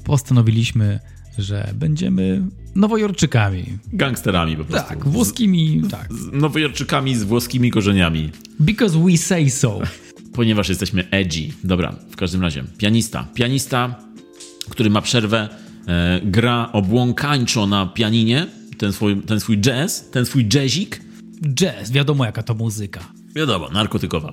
[0.05, 1.01] postanowiliśmy,
[1.43, 2.43] że będziemy
[2.75, 3.65] nowojorczykami.
[3.93, 4.89] Gangsterami po prostu.
[4.89, 6.13] Tak, włoskimi, z, tak.
[6.13, 8.31] Z nowojorczykami z włoskimi korzeniami.
[8.61, 9.81] Because we say so.
[10.33, 11.53] Ponieważ jesteśmy edgy.
[11.65, 12.65] Dobra, w każdym razie.
[12.79, 13.27] Pianista.
[13.35, 13.95] Pianista,
[14.69, 15.49] który ma przerwę,
[15.87, 18.47] e, gra obłąkańczo na pianinie,
[18.79, 21.01] ten swój, ten swój jazz, ten swój jazzik.
[21.55, 23.01] Jazz, wiadomo jaka to muzyka.
[23.35, 24.33] Wiadomo, narkotykowa.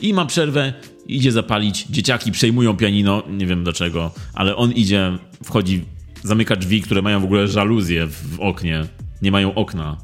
[0.00, 0.72] I ma przerwę,
[1.08, 5.84] idzie zapalić, dzieciaki przejmują pianino, nie wiem dlaczego, ale on idzie, wchodzi,
[6.26, 8.84] zamyka drzwi, które mają w ogóle żaluzję w oknie.
[9.22, 9.96] Nie mają okna,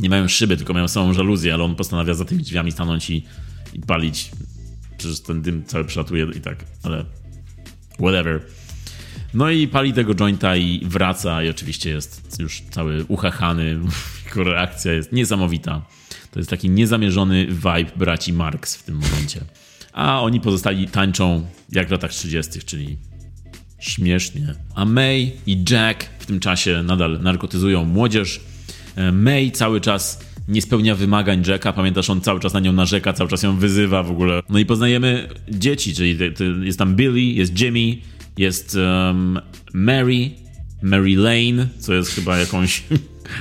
[0.00, 3.24] nie mają szyby, tylko mają samą żaluzję, ale on postanawia za tymi drzwiami stanąć i,
[3.74, 4.30] i palić.
[4.98, 7.04] Przecież ten dym cały przelatuje i tak, ale
[7.98, 8.40] whatever.
[9.34, 13.80] No i pali tego jointa i wraca i oczywiście jest już cały uchachany.
[14.26, 15.82] Jego reakcja jest niesamowita.
[16.30, 19.40] To jest taki niezamierzony vibe braci Marx w tym momencie.
[19.92, 22.96] A oni pozostali tańczą jak w latach 30., czyli
[23.88, 24.54] śmiesznie.
[24.74, 28.40] A May i Jack w tym czasie nadal narkotyzują młodzież.
[28.96, 33.12] E, May cały czas nie spełnia wymagań Jacka, pamiętasz, on cały czas na nią narzeka,
[33.12, 34.42] cały czas ją wyzywa w ogóle.
[34.48, 36.18] No i poznajemy dzieci, czyli
[36.62, 37.96] jest tam Billy, jest Jimmy,
[38.38, 39.40] jest um,
[39.74, 40.30] Mary,
[40.82, 42.82] Mary Lane, co jest chyba jakąś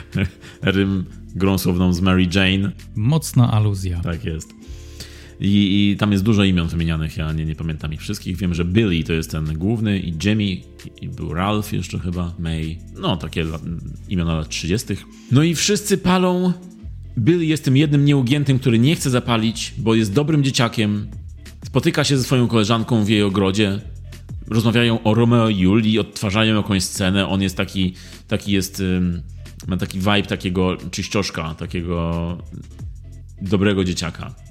[0.62, 1.06] rym
[1.36, 2.72] grą słowną z Mary Jane.
[2.96, 4.00] Mocna aluzja.
[4.00, 4.65] Tak jest.
[5.40, 8.38] I, I, tam jest dużo imion wymienianych, ja nie, nie pamiętam ich wszystkich.
[8.38, 10.44] Wiem, że Billy to jest ten główny i Jimmy
[11.02, 12.80] i był Ralph jeszcze chyba, May.
[12.98, 13.46] No, takie
[14.10, 14.88] imiona lat 30.
[15.32, 16.54] No i wszyscy palą.
[17.18, 21.08] Billy jest tym jednym nieugiętym, który nie chce zapalić, bo jest dobrym dzieciakiem.
[21.66, 23.80] Spotyka się ze swoją koleżanką w jej ogrodzie.
[24.48, 27.28] Rozmawiają o Romeo i Julii, odtwarzają jakąś scenę.
[27.28, 27.94] On jest taki,
[28.28, 28.84] taki jest,
[29.68, 32.38] ma taki vibe takiego czyścioszka, takiego
[33.42, 34.45] dobrego dzieciaka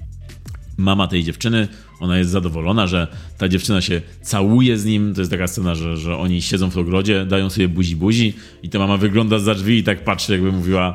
[0.77, 1.67] mama tej dziewczyny,
[1.99, 3.07] ona jest zadowolona, że
[3.37, 5.13] ta dziewczyna się całuje z nim.
[5.13, 8.69] To jest taka scena, że, że oni siedzą w ogrodzie, dają sobie buzi buzi i
[8.69, 10.93] ta mama wygląda za drzwi i tak patrzy, jakby mówiła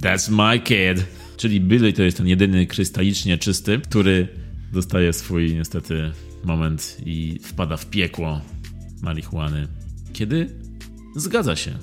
[0.00, 1.06] That's my kid.
[1.36, 4.28] Czyli Billy to jest ten jedyny krystalicznie czysty, który
[4.72, 6.10] dostaje swój niestety
[6.44, 8.40] moment i wpada w piekło
[9.02, 9.68] marihuany.
[10.12, 10.50] Kiedy
[11.16, 11.78] zgadza się.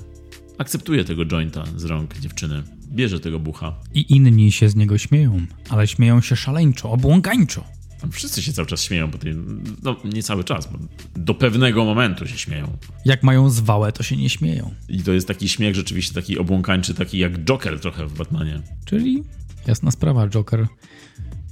[0.58, 2.77] akceptuje tego jointa z rąk dziewczyny.
[2.90, 3.74] Bierze tego bucha.
[3.94, 7.64] I inni się z niego śmieją, ale śmieją się szaleńczo, obłąkańczo.
[8.00, 9.34] Tam wszyscy się cały czas śmieją, po tej,
[9.82, 10.78] no nie cały czas, bo
[11.16, 12.76] do pewnego momentu się śmieją.
[13.04, 14.74] Jak mają zwałę, to się nie śmieją.
[14.88, 18.62] I to jest taki śmiech rzeczywiście taki obłąkańczy, taki jak Joker trochę w Batmanie.
[18.84, 19.22] Czyli
[19.66, 20.66] jasna sprawa, Joker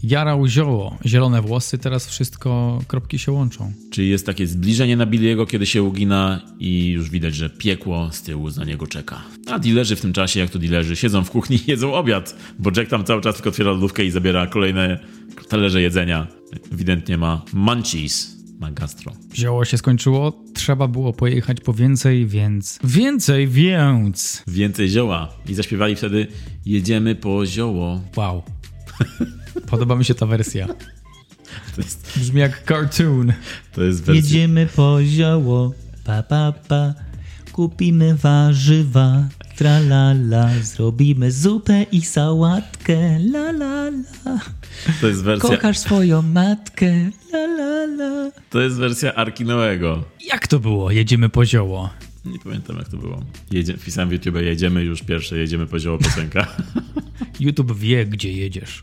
[0.02, 3.72] jarał zioło, zielone włosy, teraz wszystko, kropki się łączą.
[3.90, 8.22] Czyli jest takie zbliżenie na Billiego, kiedy się ugina i już widać, że piekło z
[8.22, 9.22] tyłu za niego czeka.
[9.46, 12.70] A dealerzy w tym czasie, jak to dealerzy, siedzą w kuchni i jedzą obiad, bo
[12.76, 15.00] Jack tam cały czas tylko otwiera lodówkę i zabiera kolejne
[15.48, 16.26] talerze jedzenia.
[16.72, 19.12] Ewidentnie ma munchies, ma gastro.
[19.34, 22.78] Zioło się skończyło, trzeba było pojechać po więcej, więc...
[22.84, 24.42] Więcej, więc...
[24.46, 25.32] Więcej zioła.
[25.48, 26.26] I zaśpiewali wtedy
[26.66, 28.00] jedziemy po zioło.
[28.16, 28.42] Wow.
[29.66, 30.66] Podoba mi się ta wersja.
[31.76, 33.32] To jest, Brzmi jak cartoon.
[33.72, 34.22] to jest wersja...
[34.24, 35.72] Jedziemy po zioło,
[36.04, 36.94] pa pa pa,
[37.52, 43.86] kupimy warzywa, tra la la, zrobimy zupę i sałatkę, la la
[44.24, 44.40] la.
[45.00, 48.30] To jest wersja, Kochasz swoją matkę, la la la.
[48.50, 50.04] to jest wersja Arki Noego.
[50.26, 50.90] Jak to było?
[50.90, 51.90] Jedziemy po zioło.
[52.24, 53.22] Nie pamiętam jak to było.
[53.50, 56.46] Jedzie, wpisałem w YouTube, jedziemy już pierwsze, jedziemy po zioło piosenka.
[57.40, 58.82] YouTube wie, gdzie jedziesz.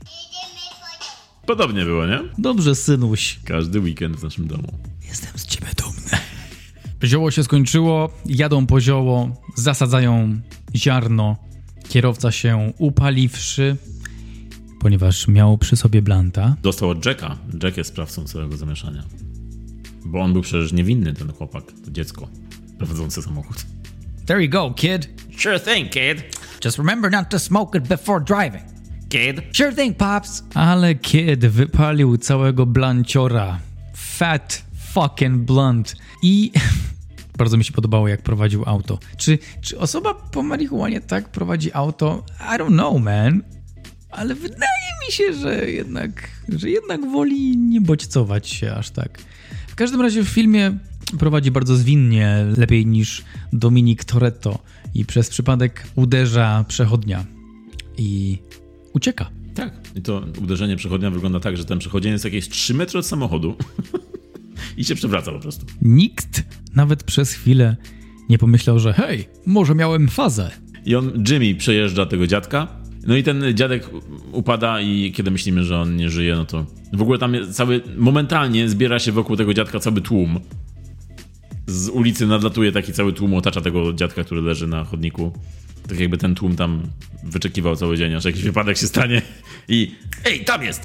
[1.46, 2.20] Podobnie było, nie?
[2.38, 3.40] Dobrze, synuś.
[3.46, 4.68] Każdy weekend w naszym domu.
[5.08, 6.18] Jestem z ciebie dumny.
[7.04, 10.40] Zioło się skończyło, jadą po zioło, zasadzają
[10.76, 11.38] ziarno.
[11.90, 13.76] Kierowca się upaliwszy,
[14.80, 16.56] ponieważ miał przy sobie blanta.
[16.62, 17.38] Dostał od Jacka.
[17.64, 19.04] Jack jest sprawcą całego zamieszania.
[20.06, 22.28] Bo on był przecież niewinny, ten chłopak, to dziecko
[22.78, 23.58] prowadzące samochód.
[24.26, 25.10] There you go, kid.
[25.38, 26.38] Sure thing, kid.
[26.66, 28.73] Just remember not to smoke it before driving.
[29.14, 29.42] Kid.
[29.52, 30.44] Sure thing, pops.
[30.54, 33.60] Ale kid wypalił całego blanciora.
[33.96, 35.96] Fat fucking blunt.
[36.24, 36.52] I
[37.38, 39.00] bardzo mi się podobało, jak prowadził auto.
[39.18, 42.24] Czy, czy osoba po marihuanie tak prowadzi auto?
[42.40, 43.44] I don't know, man.
[44.12, 49.20] Ale wydaje mi się, że jednak, że jednak woli nie bodźcować się aż tak.
[49.68, 50.78] W każdym razie w filmie
[51.20, 54.60] prowadzi bardzo zwinnie, lepiej niż Dominik Toretto
[54.94, 57.26] i przez przypadek uderza przechodnia
[57.98, 58.38] i
[58.94, 59.30] ucieka.
[59.56, 59.74] Tak.
[59.96, 63.56] I to uderzenie przechodnia wygląda tak, że ten przechodzień jest jakieś 3 metry od samochodu
[64.78, 65.66] i się przewraca po prostu.
[65.82, 66.44] Nikt
[66.76, 67.76] nawet przez chwilę
[68.30, 70.52] nie pomyślał, że hej, może miałem fazę.
[70.86, 72.68] I on, Jimmy, przejeżdża tego dziadka.
[73.08, 73.90] No i ten dziadek
[74.32, 78.70] upada i kiedy myślimy, że on nie żyje, no to w ogóle tam cały, momentalnie
[78.70, 80.40] zbiera się wokół tego dziadka cały tłum.
[81.68, 85.32] Z ulicy nadlatuje taki cały tłum, otacza tego dziadka, który leży na chodniku.
[85.88, 86.88] Tak jakby ten tłum tam
[87.24, 89.22] wyczekiwał cały dzień, aż jakiś wypadek się stanie
[89.68, 90.82] i ej, tam jest!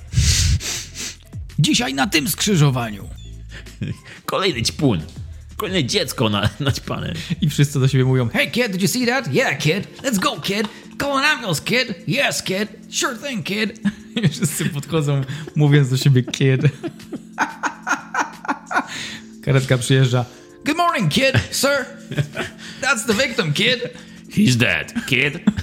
[1.58, 3.08] Dzisiaj na tym skrzyżowaniu.
[4.24, 5.00] Kolejny ćpun!
[5.56, 7.14] Kolejne dziecko na, naćpane.
[7.40, 9.34] I wszyscy do siebie mówią, hey kid, did you see that?
[9.34, 10.02] Yeah, kid.
[10.02, 10.68] Let's go, kid.
[10.98, 11.94] Call an ambulance, kid.
[12.08, 12.68] Yes, kid.
[12.90, 13.80] Sure thing, kid.
[14.24, 15.22] I wszyscy podchodzą,
[15.56, 16.60] mówiąc do siebie kid.
[19.44, 20.24] Karetka przyjeżdża.
[20.64, 21.86] Good morning, kid, sir.
[22.80, 23.80] That's the victim, kid.
[24.38, 25.42] He's dead, kid.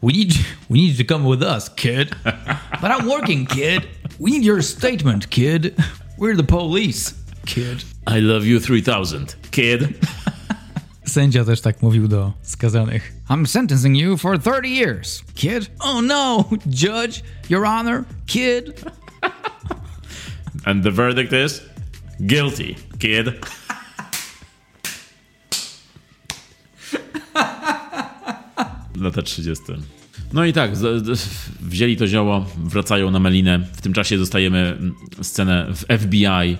[0.00, 0.34] We need
[0.68, 2.16] we need you to come with us, kid.
[2.24, 3.86] But I'm working, kid.
[4.18, 5.76] We need your statement, kid.
[6.18, 7.14] We're the police,
[7.46, 7.84] kid.
[8.08, 9.94] I love you 3000, kid.
[11.04, 13.12] Sędzia też tak mówił do skazanych.
[13.28, 15.70] I'm sentencing you for 30 years, kid.
[15.80, 18.84] Oh no, judge, your honor, kid.
[20.64, 21.62] And the verdict is
[22.26, 23.46] guilty, kid.
[29.02, 29.64] Lata 30.
[30.32, 30.70] No i tak,
[31.60, 33.66] wzięli to zioło, wracają na Melinę.
[33.72, 36.56] W tym czasie dostajemy mm, scenę w FBI.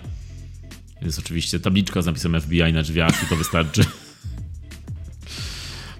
[1.02, 3.84] Jest oczywiście tabliczka z napisem FBI na drzwiach i to wystarczy.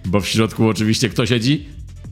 [0.05, 1.67] Bo w środku oczywiście kto siedzi?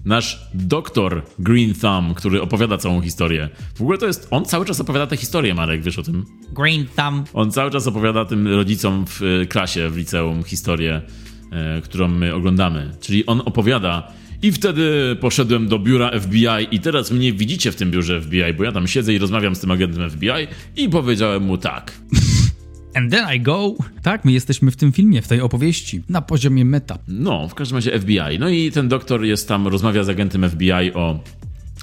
[0.05, 3.49] Nasz doktor Green Thumb, który opowiada całą historię.
[3.74, 4.28] W ogóle to jest.
[4.31, 6.26] On cały czas opowiada tę historię, Marek, wiesz o tym?
[6.53, 7.28] Green thumb.
[7.33, 11.03] On cały czas opowiada tym rodzicom w e, klasie, w liceum historię,
[11.82, 12.90] którą my oglądamy.
[13.01, 14.12] Czyli on opowiada.
[14.42, 18.64] I wtedy poszedłem do biura FBI i teraz mnie widzicie w tym biurze FBI, bo
[18.64, 20.46] ja tam siedzę i rozmawiam z tym agentem FBI
[20.76, 21.92] i powiedziałem mu tak.
[22.94, 23.74] And then I go.
[24.03, 26.98] Tak, my jesteśmy w tym filmie, w tej opowieści, na poziomie meta.
[27.09, 28.38] No, w każdym razie FBI.
[28.38, 31.20] No i ten doktor jest tam, rozmawia z agentem FBI o,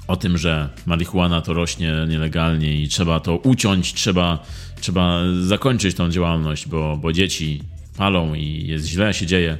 [0.08, 4.44] o tym, że marihuana to rośnie nielegalnie i trzeba to uciąć, trzeba,
[4.80, 7.62] trzeba zakończyć tą działalność, bo, bo dzieci
[7.98, 9.58] palą i jest źle, się dzieje.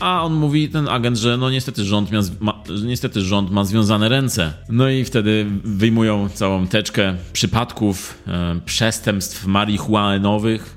[0.00, 2.10] A on mówi, ten agent, że no niestety rząd,
[2.40, 4.52] ma, niestety rząd ma związane ręce.
[4.68, 10.76] No i wtedy wyjmują całą teczkę przypadków, e, przestępstw marihuanowych.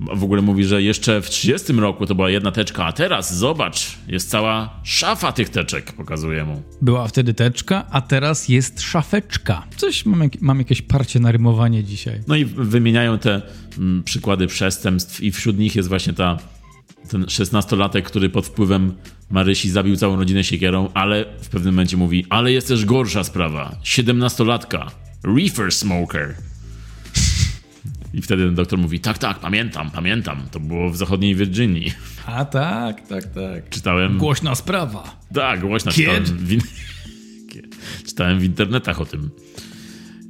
[0.00, 3.98] W ogóle mówi, że jeszcze w 30 roku to była jedna teczka, a teraz zobacz,
[4.08, 6.62] jest cała szafa tych teczek, pokazuje mu.
[6.82, 9.66] Była wtedy teczka, a teraz jest szafeczka.
[9.76, 12.20] Coś, mam, jak, mam jakieś parcie na rymowanie dzisiaj.
[12.28, 13.42] No i wymieniają te
[13.78, 16.38] mm, przykłady przestępstw i wśród nich jest właśnie ta
[17.08, 18.94] ten 16-latek, który pod wpływem
[19.30, 23.76] Marysi zabił całą rodzinę siekierą, ale w pewnym momencie mówi, ale jest też gorsza sprawa.
[23.84, 24.86] 17-latka,
[25.24, 26.34] reefer smoker.
[28.16, 31.92] I wtedy ten doktor mówi, tak, tak, pamiętam, pamiętam, to było w zachodniej Virginii.
[32.26, 33.68] A tak, tak, tak.
[33.70, 34.18] Czytałem...
[34.18, 35.20] Głośna sprawa.
[35.34, 35.92] Tak, głośna.
[35.92, 36.60] Czytałem w, in...
[38.08, 39.30] czytałem w internetach o tym.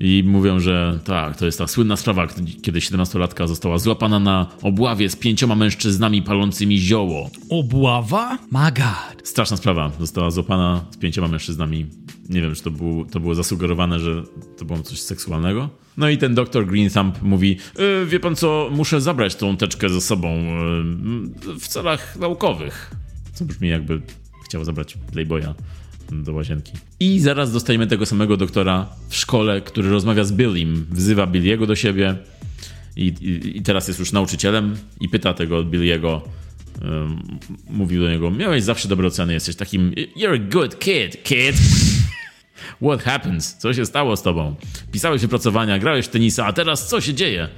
[0.01, 2.26] I mówią, że tak, to jest ta słynna sprawa,
[2.62, 7.30] kiedy 17-latka została złapana na obławie z pięcioma mężczyznami palącymi zioło.
[7.51, 8.39] Obława?
[8.51, 9.28] My God.
[9.28, 9.93] Straszna sprawa.
[10.01, 11.87] Została złapana z pięcioma mężczyznami.
[12.28, 12.70] Nie wiem, czy to,
[13.11, 14.22] to było zasugerowane, że
[14.59, 15.86] to było coś seksualnego.
[15.97, 19.89] No i ten doktor Green Thumb mówi: e, Wie pan co, muszę zabrać tą teczkę
[19.89, 22.91] ze sobą e, w celach naukowych.
[23.35, 24.01] Co brzmi jakby
[24.45, 25.55] chciał zabrać Playboya
[26.13, 26.73] do łazienki.
[27.01, 31.77] I zaraz dostajemy tego samego doktora w szkole, który rozmawia z Billym, wzywa Billiego do
[31.77, 32.17] siebie
[32.97, 36.23] i, i, i teraz jest już nauczycielem i pyta tego Billiego,
[36.83, 37.23] um,
[37.71, 41.57] mówił do niego, miałeś zawsze dobre oceny, jesteś takim, you're a good kid, kid.
[42.83, 43.55] What happens?
[43.55, 44.55] Co się stało z tobą?
[44.93, 47.49] Pisałeś wypracowania, grałeś w tenisa, a teraz co się dzieje?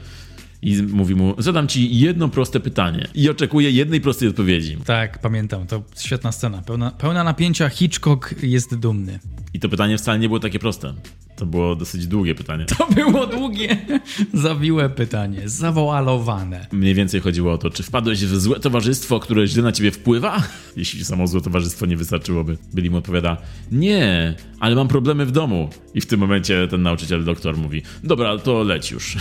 [0.62, 4.76] I mówi mu, zadam ci jedno proste pytanie i oczekuję jednej prostej odpowiedzi.
[4.84, 6.62] Tak, pamiętam, to świetna scena.
[6.62, 9.18] Pełna, pełna napięcia, Hitchcock jest dumny.
[9.54, 10.94] I to pytanie wcale nie było takie proste.
[11.38, 12.64] To było dosyć długie pytanie.
[12.64, 13.76] To było długie,
[14.32, 16.66] zawiłe pytanie, zawoalowane.
[16.72, 20.42] Mniej więcej chodziło o to, czy wpadłeś w złe towarzystwo, które źle na ciebie wpływa?
[20.76, 22.58] Jeśli samo złe towarzystwo nie wystarczyłoby.
[22.74, 23.36] Billy mu odpowiada,
[23.72, 25.70] nie, ale mam problemy w domu.
[25.94, 29.16] I w tym momencie ten nauczyciel, doktor mówi, dobra, to leć już.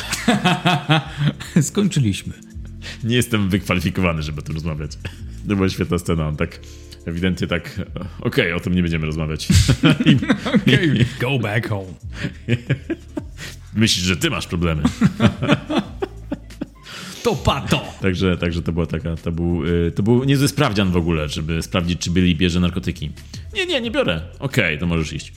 [1.61, 2.33] Skończyliśmy.
[3.03, 4.91] Nie jestem wykwalifikowany, żeby o tym rozmawiać.
[5.47, 6.59] To była świetna scena, on tak
[7.07, 7.81] ewidentnie tak,
[8.19, 9.47] okej, okay, o tym nie będziemy rozmawiać.
[10.55, 11.93] okay, go back home.
[13.75, 14.83] Myślisz, że ty masz problemy.
[17.23, 17.85] to pato.
[18.01, 21.61] Także, także to była taka, to był, y, to był niezły sprawdzian w ogóle, żeby
[21.61, 23.11] sprawdzić, czy byli bierze narkotyki.
[23.53, 24.21] Nie, nie, nie biorę.
[24.39, 25.33] Okej, okay, to możesz iść.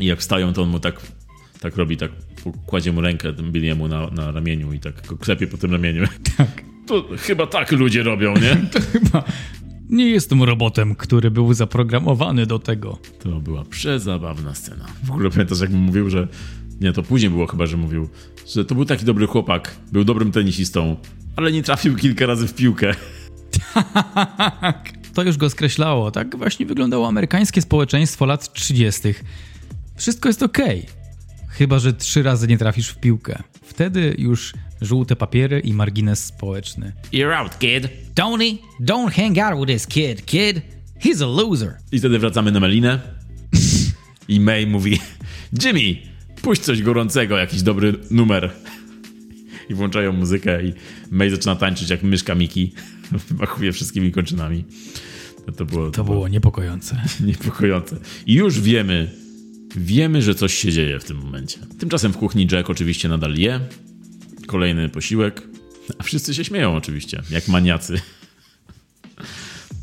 [0.00, 1.00] I jak wstają, to on mu tak,
[1.60, 2.10] tak robi, tak
[2.66, 6.06] kładzie mu rękę Billiemu na, na ramieniu i tak go klepie po tym ramieniu.
[6.36, 6.64] Tak.
[6.86, 8.56] To chyba tak ludzie robią, nie?
[8.72, 9.24] to chyba
[9.90, 12.98] nie jestem robotem, który był zaprogramowany do tego.
[13.22, 14.86] To była przezabawna scena.
[15.04, 16.28] W ogóle pamiętasz, jak mówił, że.
[16.80, 18.08] Nie, to później było chyba, że mówił,
[18.54, 20.96] że to był taki dobry chłopak, był dobrym tenisistą,
[21.36, 22.94] ale nie trafił kilka razy w piłkę.
[24.60, 26.10] Tak, to już go skreślało.
[26.10, 29.00] Tak właśnie wyglądało amerykańskie społeczeństwo lat 30.
[29.96, 30.58] Wszystko jest ok.
[31.48, 33.42] Chyba, że trzy razy nie trafisz w piłkę.
[33.62, 36.92] Wtedy już żółte papiery i margines społeczny.
[37.12, 37.88] You're out, kid.
[38.14, 40.62] Tony, don't hang out with this kid, kid.
[41.04, 41.72] He's a loser.
[41.92, 43.00] I wtedy wracamy na Melinę.
[44.28, 45.00] I May mówi:
[45.64, 45.96] Jimmy,
[46.42, 48.50] puść coś gorącego, jakiś dobry numer.
[49.68, 50.72] I włączają muzykę i
[51.10, 52.72] May zaczyna tańczyć jak myszka Miki.
[53.28, 54.64] Wymachuje wszystkimi kończynami.
[55.46, 57.02] To, to, było, to, to było niepokojące.
[57.26, 57.96] Niepokojące.
[58.26, 59.10] I już wiemy,
[59.76, 61.58] wiemy, że coś się dzieje w tym momencie.
[61.78, 63.60] Tymczasem w kuchni Jack oczywiście nadal je.
[64.46, 65.42] Kolejny posiłek.
[65.98, 68.00] A wszyscy się śmieją oczywiście, jak maniacy.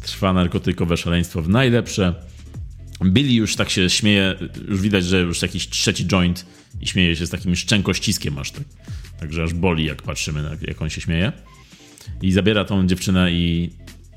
[0.02, 2.16] Trwa narkotykowe szaleństwo w najlepsze.
[3.06, 4.36] Billy już tak się śmieje,
[4.68, 6.46] już widać, że już jakiś trzeci joint
[6.82, 8.64] i śmieje się z takim szczękościskiem aż tak.
[9.20, 11.32] Także aż boli, jak patrzymy, jak on się śmieje.
[12.22, 13.70] I zabiera tą dziewczynę i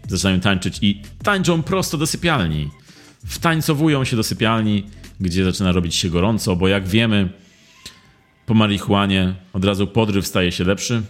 [0.08, 2.70] zaczynają tańczyć i tańczą prosto do sypialni.
[3.26, 4.86] Wtańcowują się do sypialni,
[5.20, 7.28] gdzie zaczyna robić się gorąco, bo jak wiemy,
[8.46, 11.02] po marihuanie od razu podryw staje się lepszy.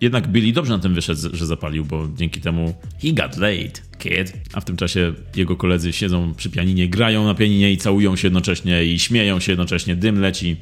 [0.00, 4.32] Jednak Billy dobrze na tym wyszedł, że zapalił, bo dzięki temu he got laid, kid.
[4.52, 8.26] A w tym czasie jego koledzy siedzą przy pianinie, grają na pianinie i całują się
[8.26, 10.56] jednocześnie i śmieją się jednocześnie, dym leci.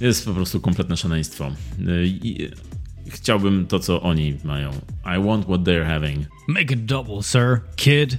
[0.00, 1.52] Jest po prostu kompletne szaleństwo.
[2.04, 2.48] I
[3.08, 4.70] chciałbym to, co oni mają.
[5.04, 6.26] I want what they're having.
[6.48, 8.18] Make it double, sir, kid.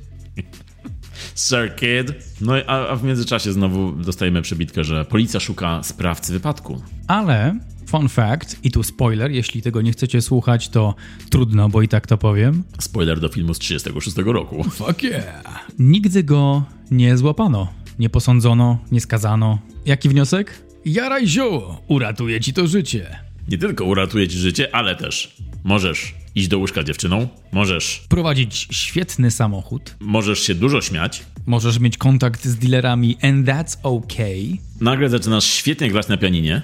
[1.36, 2.14] Sir Kid.
[2.42, 6.82] No a, a w międzyczasie znowu dostajemy przebitkę, że policja szuka sprawcy wypadku.
[7.08, 7.56] Ale
[7.90, 10.96] Fun fact, i tu spoiler, jeśli tego nie chcecie słuchać, to
[11.30, 12.64] trudno, bo i tak to powiem.
[12.80, 14.64] Spoiler do filmu z 36 roku.
[14.64, 15.68] Fuck yeah.
[15.80, 19.60] Nigdy go nie złapano, nie posądzono, nie skazano.
[19.86, 20.64] Jaki wniosek?
[20.86, 23.20] Jaraj zioło, uratuje ci to życie.
[23.48, 29.32] Nie tylko uratuje ci życie, ale też możesz iść do łóżka dziewczyną, możesz prowadzić świetny
[29.32, 34.58] samochód, możesz się dużo śmiać, możesz mieć kontakt z dealerami and that's okay.
[34.82, 36.62] Nagle zaczynasz świetnie grać na pianinie.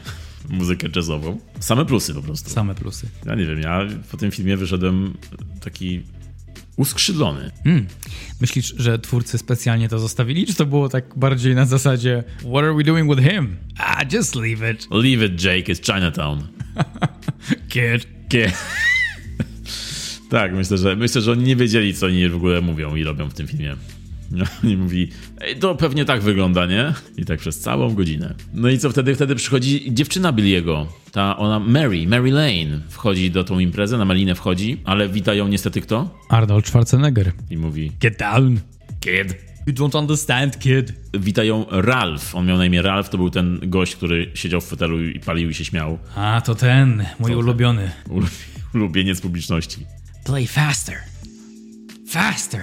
[0.50, 1.40] muzykę jazzową.
[1.60, 2.50] Same plusy po prostu.
[2.50, 3.08] Same plusy.
[3.26, 3.80] Ja nie wiem, ja
[4.12, 5.18] po tym filmie wyszedłem
[5.62, 6.02] taki
[6.78, 7.52] uskrzydlony.
[7.64, 7.88] Hmm.
[8.42, 12.74] Myślisz, że twórcy specjalnie to zostawili, czy to było tak bardziej na zasadzie What are
[12.74, 13.56] we doing with him?
[13.78, 16.48] Ah, just leave it, Leave it, Jake, it's Chinatown.
[17.70, 18.08] kid.
[18.30, 18.52] Kie-
[20.40, 23.30] tak, myślę że, myślę, że oni nie wiedzieli, co oni w ogóle mówią i robią
[23.30, 23.76] w tym filmie.
[24.32, 25.10] No, Oni mówi,
[25.42, 26.94] Ej, to pewnie tak wygląda, nie?
[27.18, 28.34] I tak przez całą godzinę.
[28.54, 29.16] No i co wtedy?
[29.16, 30.88] Wtedy przychodzi dziewczyna Billiego.
[31.12, 35.48] Ta ona, Mary, Mary Lane, wchodzi do tą imprezę, na Malinę wchodzi, ale wita ją
[35.48, 36.20] niestety kto?
[36.30, 37.32] Arnold Schwarzenegger.
[37.50, 38.60] I mówi, Get down.
[39.00, 39.36] kid.
[39.68, 40.94] You don't understand, kid.
[41.20, 42.36] Wita ją Ralph.
[42.36, 45.50] On miał na imię Ralph, to był ten gość, który siedział w fotelu i palił
[45.50, 46.00] i się śmiał.
[46.16, 47.92] A, to ten, mój ulubiony.
[48.10, 48.28] Ulu-
[48.76, 49.78] Ulubieniec publiczności.
[50.26, 50.96] Play faster.
[52.08, 52.62] Faster.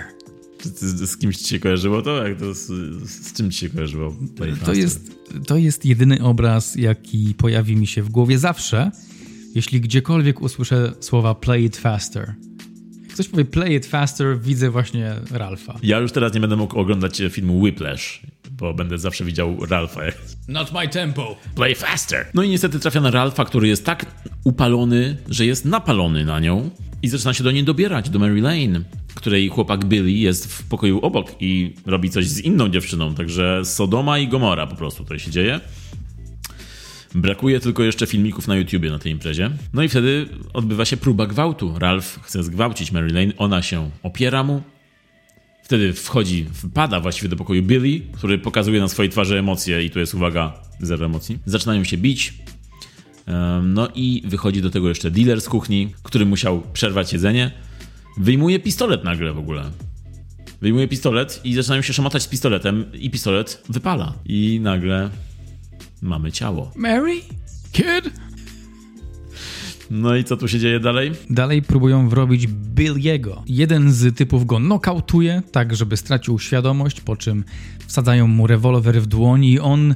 [0.63, 2.29] Czy z, z kimś ci się kojarzyło to?
[2.29, 2.67] Jak to z,
[3.11, 4.15] z czym ci się kojarzyło?
[4.37, 4.77] Play To Faster?
[4.77, 5.13] jest,
[5.47, 8.91] to jest jedyny obraz, jaki pojawi mi się w głowie zawsze,
[9.55, 12.35] jeśli gdziekolwiek usłyszę słowa play it faster.
[13.03, 15.79] Jak ktoś powie play it faster, widzę właśnie Ralfa.
[15.83, 18.21] Ja już teraz nie będę mógł oglądać filmu Whiplash,
[18.59, 20.01] bo będę zawsze widział Ralfa.
[20.49, 21.37] Not my tempo.
[21.55, 22.27] Play faster!
[22.35, 24.07] No i niestety trafia na Ralfa, który jest tak
[24.45, 26.71] upalony, że jest napalony na nią
[27.03, 28.81] i zaczyna się do niej dobierać, do Mary Lane,
[29.15, 34.19] której chłopak Billy jest w pokoju obok i robi coś z inną dziewczyną, także Sodoma
[34.19, 35.61] i Gomora po prostu to się dzieje.
[37.15, 39.51] Brakuje tylko jeszcze filmików na YouTubie na tej imprezie.
[39.73, 41.79] No i wtedy odbywa się próba gwałtu.
[41.79, 44.63] Ralph chce zgwałcić Mary Lane, ona się opiera mu.
[45.63, 49.99] Wtedy wchodzi, wpada właściwie do pokoju Billy, który pokazuje na swojej twarzy emocje i tu
[49.99, 51.39] jest uwaga, zero emocji.
[51.47, 52.35] Zaczynają się bić.
[53.63, 57.51] No i wychodzi do tego jeszcze dealer z kuchni, który musiał przerwać jedzenie.
[58.19, 59.71] Wyjmuje pistolet nagle w ogóle.
[60.61, 64.13] Wyjmuje pistolet i zaczynają się szamotać z pistoletem i pistolet wypala.
[64.25, 65.11] I nagle
[66.03, 66.73] mamy ciało.
[66.77, 67.21] Mary?
[67.73, 68.11] Kid?
[69.91, 71.13] No i co tu się dzieje dalej?
[71.31, 73.43] Dalej próbują wrobić Billiego.
[73.47, 77.45] Jeden z typów go nokautuje, tak żeby stracił świadomość, po czym
[77.87, 79.95] wsadzają mu rewolwer w dłoń i on,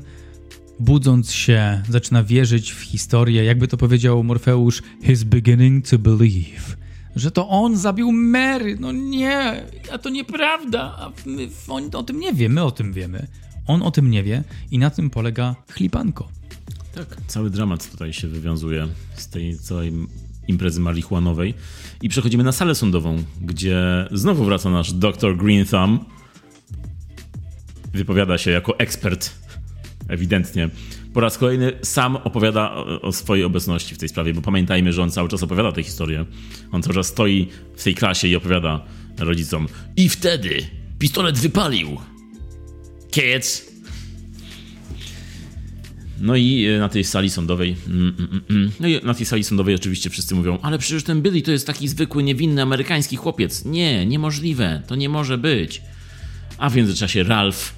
[0.80, 6.76] budząc się, zaczyna wierzyć w historię, jakby to powiedział Morfeusz, he's beginning to believe,
[7.16, 8.76] że to on zabił Mary.
[8.80, 12.92] No nie, a to nieprawda, a my on o tym nie wie, my o tym
[12.92, 13.26] wiemy.
[13.66, 16.28] On o tym nie wie i na tym polega chlipanko.
[16.94, 17.16] Tak.
[17.26, 19.92] Cały dramat tutaj się wywiązuje z tej całej
[20.48, 21.54] imprezy marihuanowej.
[22.02, 26.04] I przechodzimy na salę sądową, gdzie znowu wraca nasz dr Green Thumb.
[27.92, 29.45] Wypowiada się jako ekspert,
[30.08, 30.68] ewidentnie.
[31.14, 35.10] Po raz kolejny sam opowiada o, swojej obecności w tej sprawie, bo pamiętajmy, że on
[35.10, 36.24] cały czas opowiada tę historię.
[36.72, 38.84] On cały czas stoi w tej klasie i opowiada
[39.18, 39.68] rodzicom.
[39.96, 40.66] I wtedy
[40.98, 41.96] pistolet wypalił.
[43.10, 43.76] Kids,
[46.20, 47.76] no i e, na tej sali sądowej.
[47.86, 48.70] mm, mm, mm, mm.
[48.80, 51.66] No i na tej sali sądowej oczywiście wszyscy mówią, ale przecież ten Billy to jest
[51.66, 53.64] taki zwykły, niewinny amerykański chłopiec.
[53.64, 55.82] Nie, niemożliwe, to nie może być.
[56.58, 57.74] A w międzyczasie Ralph,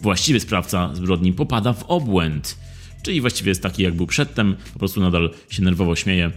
[0.00, 2.58] właściwy sprawca zbrodni, popada w obłęd.
[3.02, 6.30] Czyli właściwie jest taki, jak był przedtem, po prostu nadal się nerwowo śmieje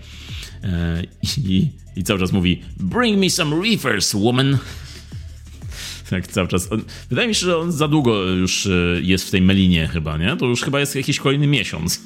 [0.64, 1.04] e,
[1.38, 4.58] i, i cały czas mówi: Bring me some reefers, woman.
[6.10, 6.72] Tak cały czas.
[6.72, 8.70] On, wydaje mi się, że on za długo już e,
[9.02, 10.38] jest w tej melinie chyba, nie?
[10.38, 12.02] To już chyba jest jakiś kolejny miesiąc.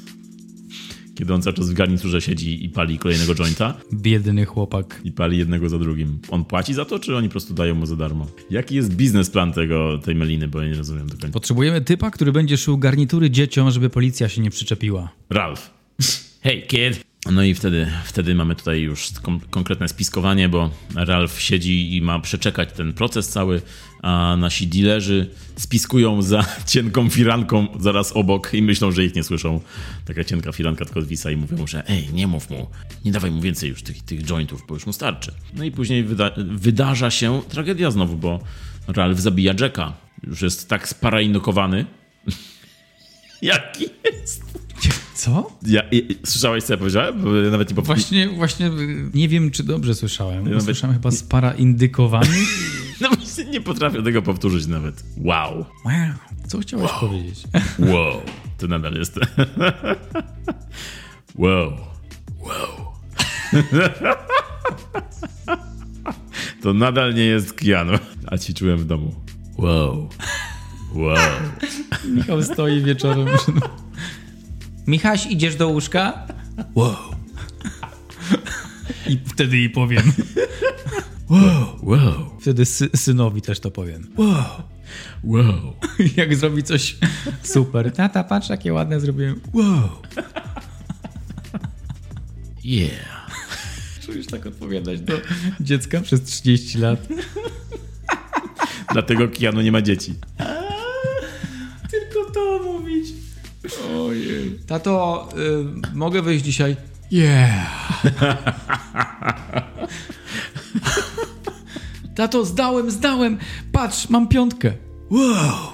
[1.22, 5.00] Kiedy on cały czas w garniturze siedzi i pali kolejnego jointa Biedny chłopak.
[5.04, 6.18] i pali jednego za drugim.
[6.30, 8.26] On płaci za to, czy oni po prostu dają mu za darmo?
[8.50, 11.28] Jaki jest biznesplan tego, tej meliny, bo ja nie rozumiem do końca.
[11.28, 15.12] Potrzebujemy typa, który będzie szył garnitury dzieciom, żeby policja się nie przyczepiła.
[15.30, 15.70] Ralph.
[16.42, 17.11] Hey kid.
[17.30, 19.08] No i wtedy, wtedy mamy tutaj już
[19.50, 23.62] konkretne spiskowanie, bo Ralph siedzi i ma przeczekać ten proces cały,
[24.02, 29.60] a nasi dealerzy spiskują za cienką firanką zaraz obok i myślą, że ich nie słyszą.
[30.04, 32.66] Taka cienka firanka tylko zwisa i mówią, że ej, nie mów mu,
[33.04, 35.32] nie dawaj mu więcej już tych, tych jointów, bo już mu starczy.
[35.54, 38.40] No i później wyda- wydarza się tragedia znowu, bo
[38.88, 39.92] Ralph zabija Jacka.
[40.26, 41.86] Już jest tak sparaliżowany.
[43.42, 44.42] Jaki jest?
[45.22, 45.50] Co?
[45.66, 47.22] Ja, i, i, słyszałeś, co ja powiedziałem?
[47.22, 47.82] Bo ja nawet nie.
[47.82, 48.70] Właśnie, właśnie
[49.14, 50.44] nie wiem, czy dobrze słyszałem.
[50.44, 52.26] nawet- Słyszałem chyba sparaindykowany.
[53.00, 55.04] No właśnie nie potrafię tego powtórzyć nawet.
[55.16, 55.64] Wow.
[55.84, 55.94] Wow.
[56.48, 57.42] Co chciałeś powiedzieć?
[57.92, 58.20] Wow.
[58.58, 59.18] To nadal jest.
[61.34, 61.72] wow.
[62.40, 62.92] Wow.
[66.62, 67.98] to nadal nie jest Keanu.
[68.26, 69.14] A ćwiczyłem w domu.
[69.58, 70.08] Wow.
[70.94, 71.16] Wow.
[72.14, 73.26] Michał stoi wieczorem.
[74.86, 76.26] Michaś, idziesz do łóżka?
[76.74, 76.96] Wow.
[79.08, 80.12] I wtedy jej powiem.
[81.82, 82.38] Wow.
[82.40, 84.06] Wtedy sy synowi też to powiem.
[84.16, 84.44] Wow.
[85.24, 85.74] Wow.
[86.16, 86.96] Jak zrobi coś
[87.42, 87.92] super.
[87.92, 89.40] Tata, patrz, jakie ładne zrobiłem.
[89.52, 89.88] Wow.
[92.64, 93.30] Yeah.
[94.06, 95.14] Czujesz tak odpowiadać do
[95.60, 97.08] dziecka przez 30 lat.
[98.92, 100.14] Dlatego Keanu nie ma dzieci.
[103.98, 104.58] Ojej.
[104.66, 105.28] Tato,
[105.92, 106.76] y, mogę wyjść dzisiaj?
[107.10, 108.02] Yeah.
[112.14, 113.38] Tato, zdałem, zdałem.
[113.72, 114.72] Patrz, mam piątkę.
[115.10, 115.72] Wow.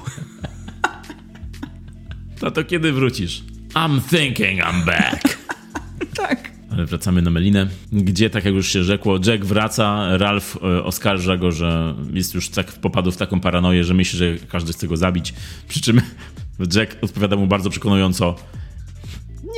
[2.41, 3.43] Tato, kiedy wrócisz?
[3.75, 5.39] I'm thinking I'm back.
[6.17, 6.51] Tak.
[6.71, 11.37] Ale wracamy na Melinę, gdzie, tak jak już się rzekło, Jack wraca, Ralph e, oskarża
[11.37, 14.97] go, że jest już tak popadł w taką paranoję, że myśli, że każdy chce go
[14.97, 15.35] zabić.
[15.69, 16.01] Przy czym
[16.75, 18.35] Jack odpowiada mu bardzo przekonująco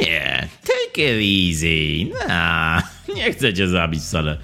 [0.02, 2.10] Nie, take it easy.
[2.28, 2.82] Nah,
[3.16, 4.38] nie chcę cię zabić wcale.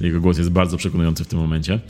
[0.00, 1.80] Jego głos jest bardzo przekonujący w tym momencie.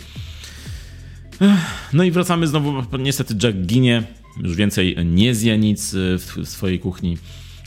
[1.93, 2.83] No i wracamy znowu.
[2.99, 4.03] Niestety Jack ginie.
[4.43, 7.19] Już więcej nie zje nic e, w swojej kuchni.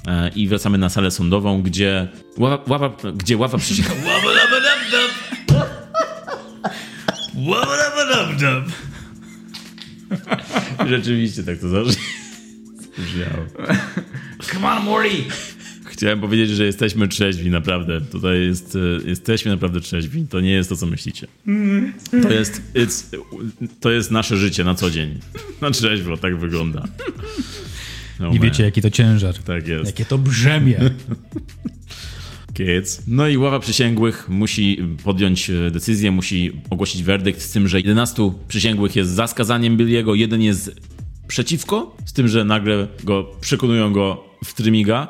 [0.07, 3.91] E, I wracamy na salę sądową, gdzie ława, ława, gdzie ława przysięga.
[10.89, 11.67] Rzeczywiście tak to
[14.51, 15.09] Come on, Morty.
[15.85, 18.01] Chciałem powiedzieć, że jesteśmy trzeźwi, naprawdę.
[18.01, 18.75] Tutaj jest,
[19.05, 20.25] e, jesteśmy naprawdę trzeźwi.
[20.29, 21.27] To nie jest to, co myślicie.
[22.23, 23.17] To jest, it's,
[23.79, 25.19] to jest nasze życie na co dzień.
[25.61, 26.87] Na trzeźwo, tak wygląda.
[28.19, 29.37] No Nie man, wiecie, jaki to ciężar.
[29.37, 29.85] Tak jest.
[29.85, 30.79] Jakie to brzemię.
[32.53, 33.03] Kids.
[33.07, 38.31] No i ława przysięgłych musi podjąć e, decyzję, musi ogłosić werdykt z tym, że 11
[38.47, 40.92] przysięgłych jest za skazaniem Billiego, jeden jest
[41.27, 45.07] przeciwko, z tym, że nagle go przekonują go w trymiga.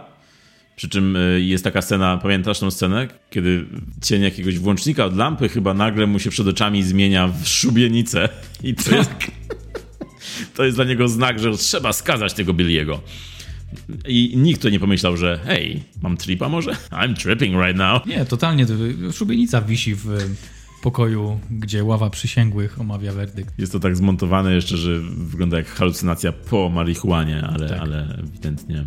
[0.76, 3.08] Przy czym e, jest taka scena, pamiętasz tą scenę?
[3.30, 3.66] Kiedy
[4.02, 8.30] cień jakiegoś włącznika od lampy chyba nagle mu się przed oczami zmienia w szubienicę.
[8.64, 9.12] I to jest,
[10.56, 13.02] to jest dla niego znak, że trzeba skazać tego Billiego.
[14.08, 16.72] I nikt tu nie pomyślał, że hej, mam tripa może?
[16.92, 18.06] I'm tripping right now.
[18.06, 18.66] Nie, totalnie.
[18.66, 18.74] to-
[19.14, 20.08] Szubienica wisi w
[20.84, 23.60] pokoju, gdzie ława przysięgłych omawia werdykt.
[23.60, 27.80] Jest to tak zmontowane jeszcze, że wygląda jak halucynacja po marihuanie, ale, Tak.
[27.80, 28.86] ale ewidentnie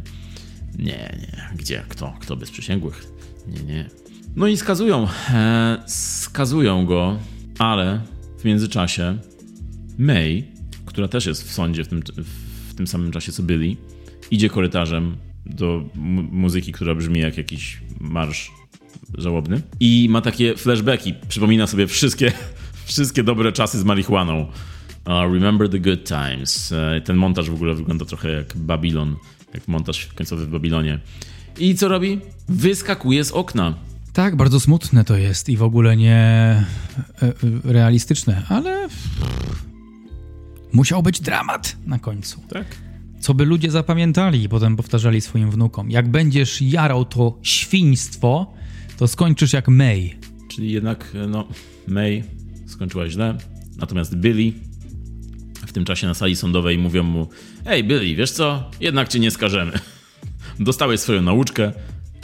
[0.79, 0.85] nie,
[1.21, 1.49] nie.
[1.57, 1.83] Gdzie?
[1.89, 2.15] Kto?
[2.21, 3.07] Kto bez przysięgłych?
[3.47, 3.91] Nie, nie.
[4.37, 5.09] No i skazują.
[5.31, 7.19] E, skazują go,
[7.59, 8.01] ale
[8.39, 9.19] w międzyczasie
[9.99, 10.45] May,
[10.87, 12.03] która też jest w sądzie w tym,
[12.71, 13.77] w tym samym czasie co Billy,
[14.31, 15.17] idzie korytarzem
[15.47, 18.51] do mu- muzyki, która brzmi jak jakiś marsz
[19.19, 21.15] żałobny i ma takie flashbacki.
[21.29, 22.33] Przypomina sobie wszystkie,
[22.85, 24.41] wszystkie dobre czasy z marihuaną.
[24.41, 26.73] Uh, remember the good times.
[26.73, 29.17] E, Ten montaż w ogóle wygląda trochę jak Babylon,
[29.55, 30.99] jak montaż końcowy w Babilonie.
[31.59, 32.21] I co robi?
[32.49, 33.75] Wyskakuje z okna.
[34.13, 36.65] Tak, bardzo smutne to jest i w ogóle nie e,
[37.65, 38.89] realistyczne, ale
[40.73, 42.41] musiał być dramat na końcu.
[42.49, 42.67] Tak.
[43.21, 45.91] Co by ludzie zapamiętali i potem powtarzali swoim wnukom.
[45.91, 48.53] Jak będziesz jarał to świństwo,
[48.97, 50.17] to skończysz jak May.
[50.49, 51.49] Czyli jednak, e, no,
[51.89, 52.25] May
[52.67, 53.39] skończyła źle,
[53.77, 54.53] natomiast Billy
[55.67, 57.29] w tym czasie na sali sądowej mówią mu:
[57.67, 58.71] Ej, Billy, wiesz co?
[58.81, 59.73] Jednak cię nie skażemy.
[60.61, 61.73] Dostałeś swoją nauczkę,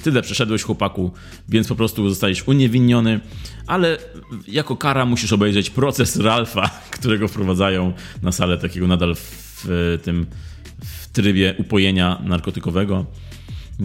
[0.03, 1.13] tyle przeszedłeś, chłopaku,
[1.49, 3.21] więc po prostu zostałeś uniewinniony,
[3.67, 3.99] ale
[4.49, 6.69] jako kara musisz obejrzeć proces Ralfa,
[6.99, 7.93] którego wprowadzają
[8.23, 10.27] na salę takiego nadal w tym
[10.85, 13.07] w trybie upojenia narkotykowego.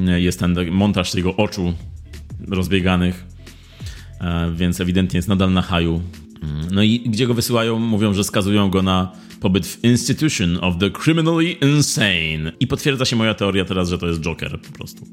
[0.07, 1.73] E, Jest ten montaż jego oczu
[2.47, 3.25] rozbieganych.
[4.21, 6.01] E, więc ewidentnie jest nadal na haju.
[6.43, 7.79] Mm, No i gdzie go wysyłają?
[7.79, 12.51] Mówią, że skazują go na pobyt w Institution of the Criminally Insane.
[12.59, 15.07] I potwierdza się moja teoria teraz, że to jest Joker po prostu.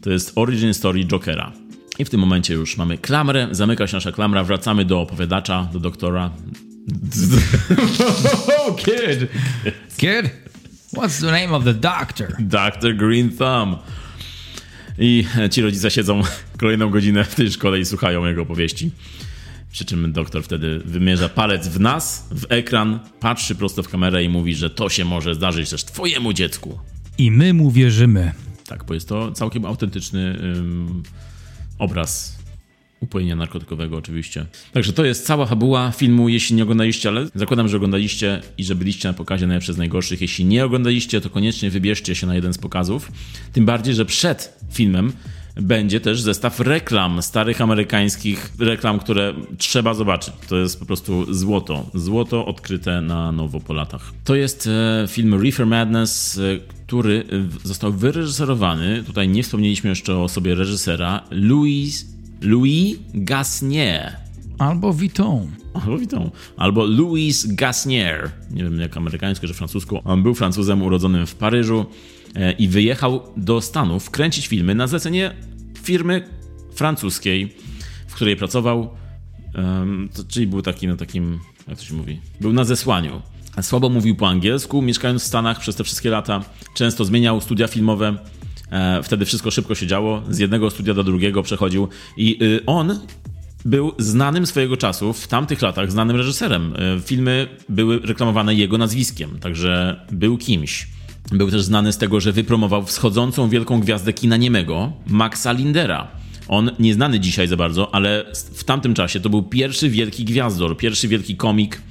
[0.00, 1.52] To jest origin story Jokera.
[1.98, 5.80] I w tym momencie już mamy klamrę, zamyka się nasza klamra, wracamy do opowiadacza, do
[5.80, 6.30] doktora.
[8.48, 9.28] Oh, kid!
[9.96, 10.30] Kid?
[10.94, 12.36] What's the name of the doctor?
[12.40, 12.96] Dr.
[12.96, 13.76] Green Thumb.
[14.98, 16.22] I ci rodzice siedzą
[16.56, 18.90] kolejną godzinę w tej szkole i słuchają jego opowieści.
[19.72, 24.28] Przy czym doktor wtedy wymierza palec w nas, w ekran, patrzy prosto w kamerę i
[24.28, 26.78] mówi, że to się może zdarzyć też twojemu dziecku.
[27.18, 28.32] I my mu wierzymy.
[28.66, 30.38] Tak, bo jest to całkiem autentyczny
[31.78, 32.37] obraz
[33.00, 34.46] upojenia narkotykowego oczywiście.
[34.72, 38.74] Także to jest cała fabuła filmu, jeśli nie oglądaliście, ale zakładam, że oglądaliście i że
[38.74, 40.20] byliście na pokazie najlepsze z najgorszych.
[40.20, 43.12] Jeśli nie oglądaliście, to koniecznie wybierzcie się na jeden z pokazów.
[43.52, 45.12] Tym bardziej, że przed filmem
[45.62, 50.34] będzie też zestaw reklam, starych amerykańskich reklam, które trzeba zobaczyć.
[50.48, 51.86] To jest po prostu złoto.
[51.94, 54.12] Złoto odkryte na nowo po latach.
[54.24, 57.24] To jest e, film Reefer Madness, e, który
[57.64, 64.16] został wyreżyserowany, tutaj nie wspomnieliśmy jeszcze o osobie reżysera, Louis, Louis Gasnier.
[64.58, 65.50] Albo Vuitton.
[65.74, 66.30] Albo witam.
[66.56, 68.30] Albo Louis Gasnier.
[68.50, 70.00] Nie wiem jak amerykańsko czy francusku.
[70.04, 71.86] On był Francuzem urodzonym w Paryżu
[72.34, 75.34] e, i wyjechał do Stanów kręcić filmy na zlecenie
[75.82, 76.28] firmy
[76.74, 77.54] francuskiej,
[78.06, 78.90] w której pracował,
[80.14, 83.22] to, czyli był taki na takim, jak to się mówi, był na zesłaniu.
[83.62, 86.44] Słabo mówił po angielsku, mieszkając w Stanach przez te wszystkie lata.
[86.74, 88.16] Często zmieniał studia filmowe.
[88.70, 90.22] E, wtedy wszystko szybko się działo.
[90.30, 91.88] Z jednego studia do drugiego przechodził.
[92.16, 92.98] I y, on
[93.64, 96.74] był znanym swojego czasu, w tamtych latach znanym reżyserem.
[96.76, 100.88] E, filmy były reklamowane jego nazwiskiem, także był kimś.
[101.32, 106.08] Był też znany z tego, że wypromował wschodzącą wielką gwiazdę kina niemego, Maxa Lindera.
[106.48, 111.08] On nieznany dzisiaj za bardzo, ale w tamtym czasie to był pierwszy wielki gwiazdor, pierwszy
[111.08, 111.82] wielki komik,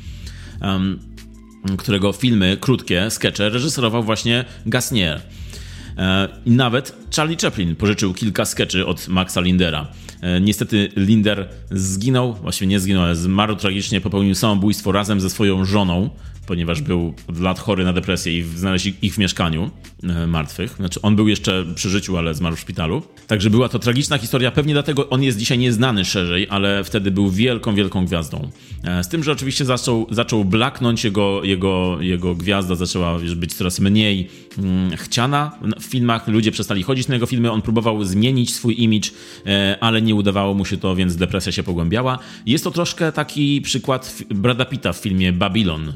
[0.61, 0.99] um,
[1.78, 5.21] którego filmy, krótkie, skecze reżyserował właśnie Gasnier.
[5.98, 9.88] E, I nawet Charlie Chaplin pożyczył kilka skeczy od Maxa Lindera.
[10.22, 15.66] E, niestety Linder zginął, właściwie nie zginął, ale zmarł tragicznie, popełnił samobójstwo razem ze swoją
[15.66, 16.10] żoną,
[16.48, 19.72] ponieważ był od lat chory na depresję i znaleźli ich w mieszkaniu
[20.04, 20.72] e, martwych.
[20.72, 23.02] Znaczy on był jeszcze przy życiu, ale zmarł w szpitalu.
[23.28, 27.32] Także była to tragiczna historia, pewnie dlatego on jest dzisiaj nieznany szerzej, ale wtedy był
[27.32, 28.50] wielką, wielką gwiazdą.
[28.84, 33.80] E, z tym, że oczywiście zaczął, zaczął blaknąć, jego, jego, jego gwiazda zaczęła być coraz
[33.80, 38.84] mniej mm, chciana w filmach, ludzie przestali chodzić na jego filmy, on próbował zmienić swój
[38.84, 39.10] image,
[39.45, 42.20] e, ale nie udawało mu się to, więc depresja się pogłębiała.
[42.45, 45.93] Jest to troszkę taki przykład Brada Pitta w filmie Babylon,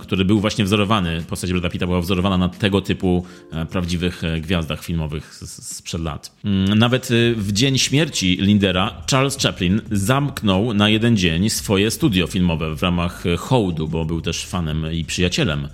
[0.00, 4.40] który był właśnie wzorowany, postać Brada Pitta była wzorowana na tego typu e, prawdziwych e,
[4.40, 6.36] gwiazdach filmowych sprzed lat.
[6.44, 12.76] Mm, nawet w dzień śmierci Lindera Charles Chaplin zamknął na jeden dzień swoje studio filmowe
[12.76, 15.68] w ramach hołdu, bo był też fanem i przyjacielem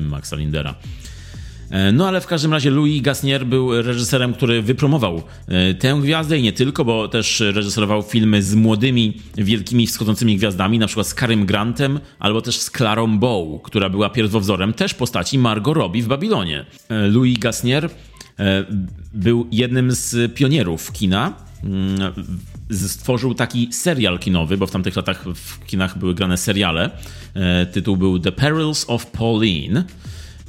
[0.00, 0.74] Maxa Lindera.
[1.70, 6.38] E, no ale w każdym razie Louis Gasnier był reżyserem, który wypromował e, tę gwiazdę
[6.38, 11.14] i nie tylko, bo też reżyserował filmy z młodymi, wielkimi wschodzącymi gwiazdami, na przykład z
[11.14, 16.06] Karym Grantem albo też z Clarą Bow, która była pierwowzorem też postaci Margot Robbie w
[16.06, 16.66] Babilonie.
[16.88, 17.90] E, Louis Gasnier
[19.14, 21.32] był jednym z pionierów kina
[21.64, 22.12] mm,
[22.70, 26.90] stworzył taki serial kinowy, bo w tamtych latach w kinach były grane seriale.
[27.72, 29.84] Tytuł był The Perils of Pauline.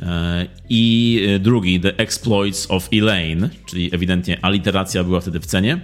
[0.02, 5.82] E, I drugi, The Exploits of Elaine, czyli ewidentnie aliteracja była wtedy w cenie.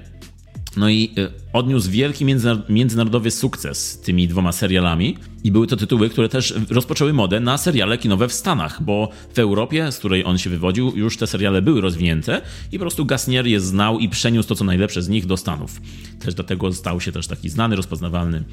[0.78, 2.26] No i e, odniósł wielki
[2.70, 5.18] międzynarodowy sukces tymi dwoma serialami.
[5.44, 9.40] I były to tytuły, które też rozpoczęły modę na seriale kinowe w Stanach, bo w
[9.40, 12.42] Europie, z której on się wywodził, już te seriale były rozwinięte
[12.72, 15.82] i po prostu Gasnier je znał i przeniósł to, co najlepsze z nich do Stanów.
[16.20, 18.44] Też dlatego stał się też taki znany, rozpoznawalny.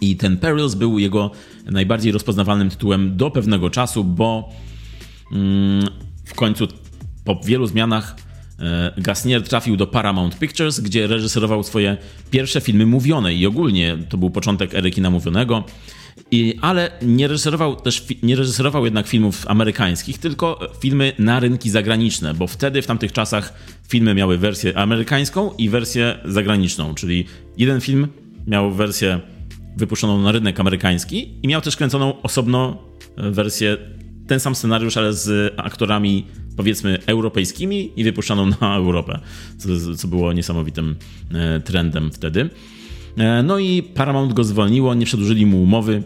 [0.00, 1.30] I ten Perils był jego
[1.66, 4.52] najbardziej rozpoznawalnym tytułem do pewnego czasu, bo
[6.24, 6.68] w końcu
[7.24, 8.16] po wielu zmianach
[8.58, 11.96] e, Gasnier trafił do Paramount Pictures, gdzie reżyserował swoje
[12.30, 15.64] pierwsze filmy mówione i ogólnie to był początek ery kina mówionego.
[16.30, 22.34] I, ale nie reżyserował też nie reżyserował jednak filmów amerykańskich, tylko filmy na rynki zagraniczne,
[22.34, 23.52] bo wtedy w tamtych czasach
[23.88, 27.24] filmy miały wersję amerykańską i wersję zagraniczną, czyli
[27.58, 28.08] jeden film
[28.46, 29.20] miał wersję
[29.76, 32.78] wypuszczoną na rynek amerykański i miał też kręconą osobno
[33.16, 33.76] wersję
[34.26, 39.20] ten sam scenariusz, ale z aktorami powiedzmy europejskimi i wypuszczaną na Europę,
[39.58, 40.96] co, co było niesamowitym
[41.34, 42.50] e, trendem wtedy.
[43.16, 46.02] E, no i Paramount go zwolniło, nie przedłużyli mu umowy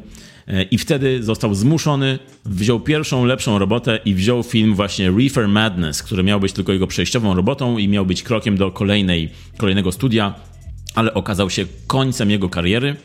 [0.46, 6.02] e, i wtedy został zmuszony, wziął pierwszą lepszą robotę i wziął film właśnie Reefer Madness,
[6.02, 10.34] który miał być tylko jego przejściową robotą i miał być krokiem do kolejnej, kolejnego studia,
[10.94, 12.96] ale okazał się końcem jego kariery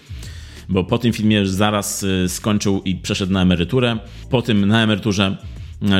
[0.69, 3.97] bo po tym filmie zaraz y, skończył i przeszedł na emeryturę.
[4.29, 5.37] Po tym na emeryturze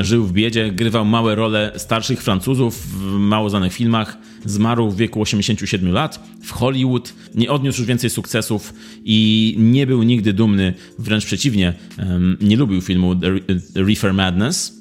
[0.00, 4.18] y, żył w biedzie, grywał małe role starszych Francuzów w mało znanych filmach.
[4.44, 7.14] Zmarł w wieku 87 lat w Hollywood.
[7.34, 11.74] Nie odniósł już więcej sukcesów i nie był nigdy dumny, wręcz przeciwnie,
[12.40, 13.16] nie lubił filmu
[13.74, 14.75] The Reefer Madness.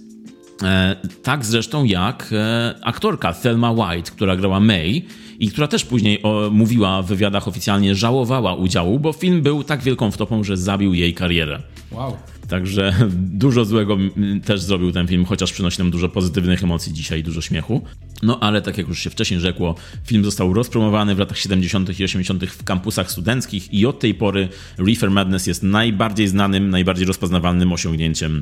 [0.63, 5.05] E, tak zresztą jak e, aktorka Thelma White, która grała May
[5.39, 10.11] i która też później mówiła w wywiadach oficjalnie, żałowała udziału, bo film był tak wielką
[10.11, 11.61] wtopą, że zabił jej karierę.
[11.91, 12.17] Wow.
[12.47, 12.93] Także
[13.43, 13.97] dużo złego
[14.45, 17.81] też zrobił ten film, chociaż przynosi nam dużo pozytywnych emocji dzisiaj, dużo śmiechu.
[18.23, 19.75] No ale tak jak już się wcześniej rzekło,
[20.05, 21.99] film został rozpromowany w latach 70.
[21.99, 22.45] i 80.
[22.45, 28.41] w kampusach studenckich i od tej pory Reefer Madness jest najbardziej znanym, najbardziej rozpoznawalnym osiągnięciem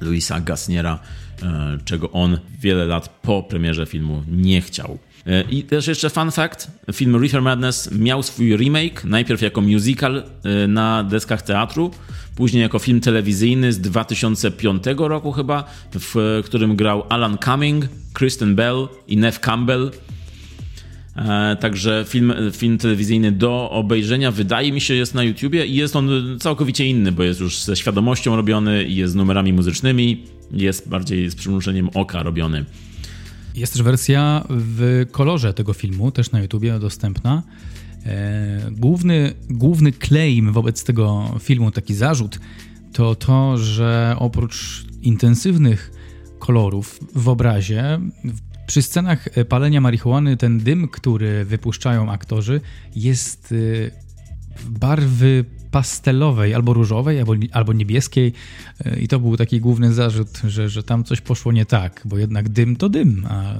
[0.00, 1.29] Louisa Gasniera, e,
[1.84, 4.98] czego on wiele lat po premierze filmu nie chciał.
[5.26, 10.22] E, I też jeszcze fun fact, film Reefer Madness miał swój remake, najpierw jako musical
[10.44, 11.90] e, na deskach teatru,
[12.36, 15.64] później jako film telewizyjny z 2005 roku chyba,
[15.94, 19.90] w którym grał Alan Cumming, Kristen Bell i Neve Campbell.
[21.16, 25.96] E, także film, film telewizyjny do obejrzenia wydaje mi się jest na YouTubie i jest
[25.96, 30.88] on całkowicie inny, bo jest już ze świadomością robiony i jest z numerami muzycznymi, jest
[30.88, 32.64] bardziej z przymrużeniem oka robiony.
[33.54, 37.42] Jest też wersja w kolorze tego filmu, też na YouTubie dostępna.
[38.06, 42.40] E, główny, główny claim wobec tego filmu, taki zarzut,
[42.92, 45.92] to to, że oprócz intensywnych
[46.38, 48.00] kolorów w obrazie,
[48.66, 52.60] przy scenach palenia marihuany ten dym, który wypuszczają aktorzy,
[52.96, 53.90] jest y,
[54.68, 58.32] barwy pastelowej, albo różowej, albo, albo niebieskiej.
[58.86, 62.18] Y, I to był taki główny zarzut, że, że tam coś poszło nie tak, bo
[62.18, 63.54] jednak dym to dym, a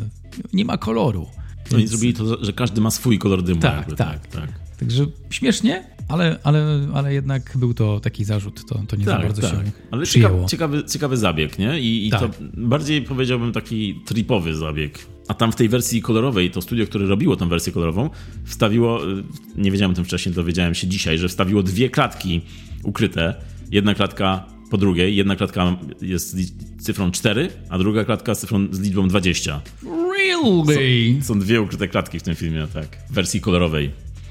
[0.53, 1.27] nie ma koloru.
[1.71, 1.91] No Więc...
[1.91, 3.61] i zrobili to, że każdy ma swój kolor dymu.
[3.61, 4.51] Tak, jakby, tak, tak, tak.
[4.79, 9.27] Także śmiesznie, ale, ale, ale jednak był to taki zarzut, to, to nie tak, za
[9.27, 9.51] bardzo tak.
[9.51, 10.49] się Ale przyjęło.
[10.49, 11.81] Ciekawy, ciekawy zabieg, nie?
[11.81, 12.21] I, i tak.
[12.21, 14.99] to bardziej powiedziałbym taki tripowy zabieg.
[15.31, 18.11] A tam w tej wersji kolorowej, to studio, które robiło tę wersję kolorową,
[18.45, 19.25] wstawiło, y,
[19.57, 22.41] nie wiedziałem o tym wcześniej, dowiedziałem się dzisiaj, że wstawiło dwie klatki
[22.83, 23.35] ukryte.
[23.71, 26.53] Jedna klatka po drugiej, jedna klatka jest z
[26.85, 29.61] cyfrą 4, a druga klatka z, cyfrą, z liczbą 20.
[29.83, 31.23] Really?
[31.23, 32.99] Są, są dwie ukryte klatki w tym filmie, tak.
[33.11, 33.91] W wersji kolorowej.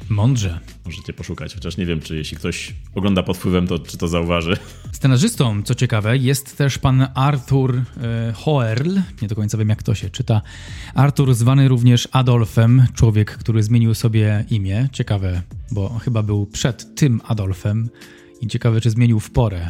[0.09, 0.59] Mądrze.
[0.85, 4.57] Możecie poszukać, chociaż nie wiem, czy jeśli ktoś ogląda pod wpływem, to czy to zauważy.
[4.91, 8.97] Scenarzystą, co ciekawe, jest też pan Arthur e, Hoerl.
[9.21, 10.41] Nie do końca wiem, jak to się czyta.
[10.93, 14.89] Arthur, zwany również Adolfem, człowiek, który zmienił sobie imię.
[14.91, 15.41] Ciekawe,
[15.71, 17.89] bo chyba był przed tym Adolfem.
[18.41, 19.69] I ciekawe, czy zmienił w porę.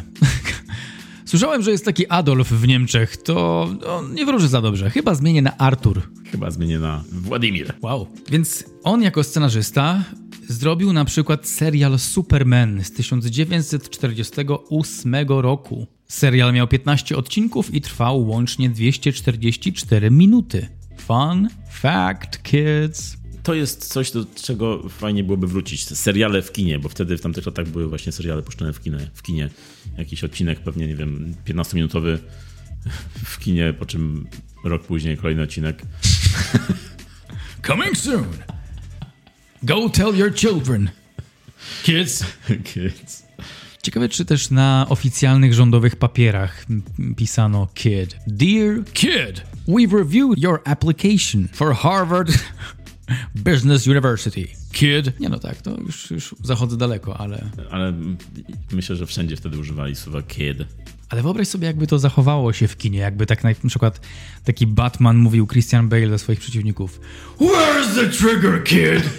[1.30, 4.90] Słyszałem, że jest taki Adolf w Niemczech, to no, nie wróży za dobrze.
[4.90, 6.02] Chyba zmienię na Artur.
[6.30, 7.74] Chyba zmienię na Władimir.
[7.82, 8.06] Wow.
[8.30, 10.04] Więc on jako scenarzysta
[10.48, 15.86] zrobił na przykład serial Superman z 1948 roku.
[16.08, 20.68] Serial miał 15 odcinków i trwał łącznie 244 minuty.
[20.98, 25.86] Fun fact, kids to jest coś, do czego fajnie byłoby wrócić.
[25.86, 29.10] Seriale w kinie, bo wtedy w tamtych latach były właśnie seriale puszczone w kinie.
[29.14, 29.50] W kinie.
[30.00, 32.18] Jakiś odcinek, pewnie, nie wiem, 15-minutowy
[33.24, 34.26] w kinie, po czym
[34.64, 35.82] rok później kolejny odcinek.
[37.66, 38.26] Coming soon!
[39.62, 40.90] Go tell your children.
[41.82, 42.24] Kids.
[42.64, 43.22] Kids.
[43.82, 46.66] Ciekawe, czy też na oficjalnych rządowych papierach
[47.16, 48.16] pisano kid.
[48.26, 52.30] Dear kid, we've reviewed your application for Harvard
[53.34, 54.59] Business University.
[54.72, 55.20] Kid.
[55.20, 57.50] Nie no tak, to już, już zachodzę daleko, ale...
[57.70, 57.92] Ale
[58.72, 60.58] myślę, że wszędzie wtedy używali słowa kid.
[61.08, 64.00] Ale wyobraź sobie, jakby to zachowało się w kinie, jakby tak na, przykład
[64.44, 67.00] taki Batman mówił Christian Bale do swoich przeciwników
[67.40, 69.10] Where's the trigger, kid?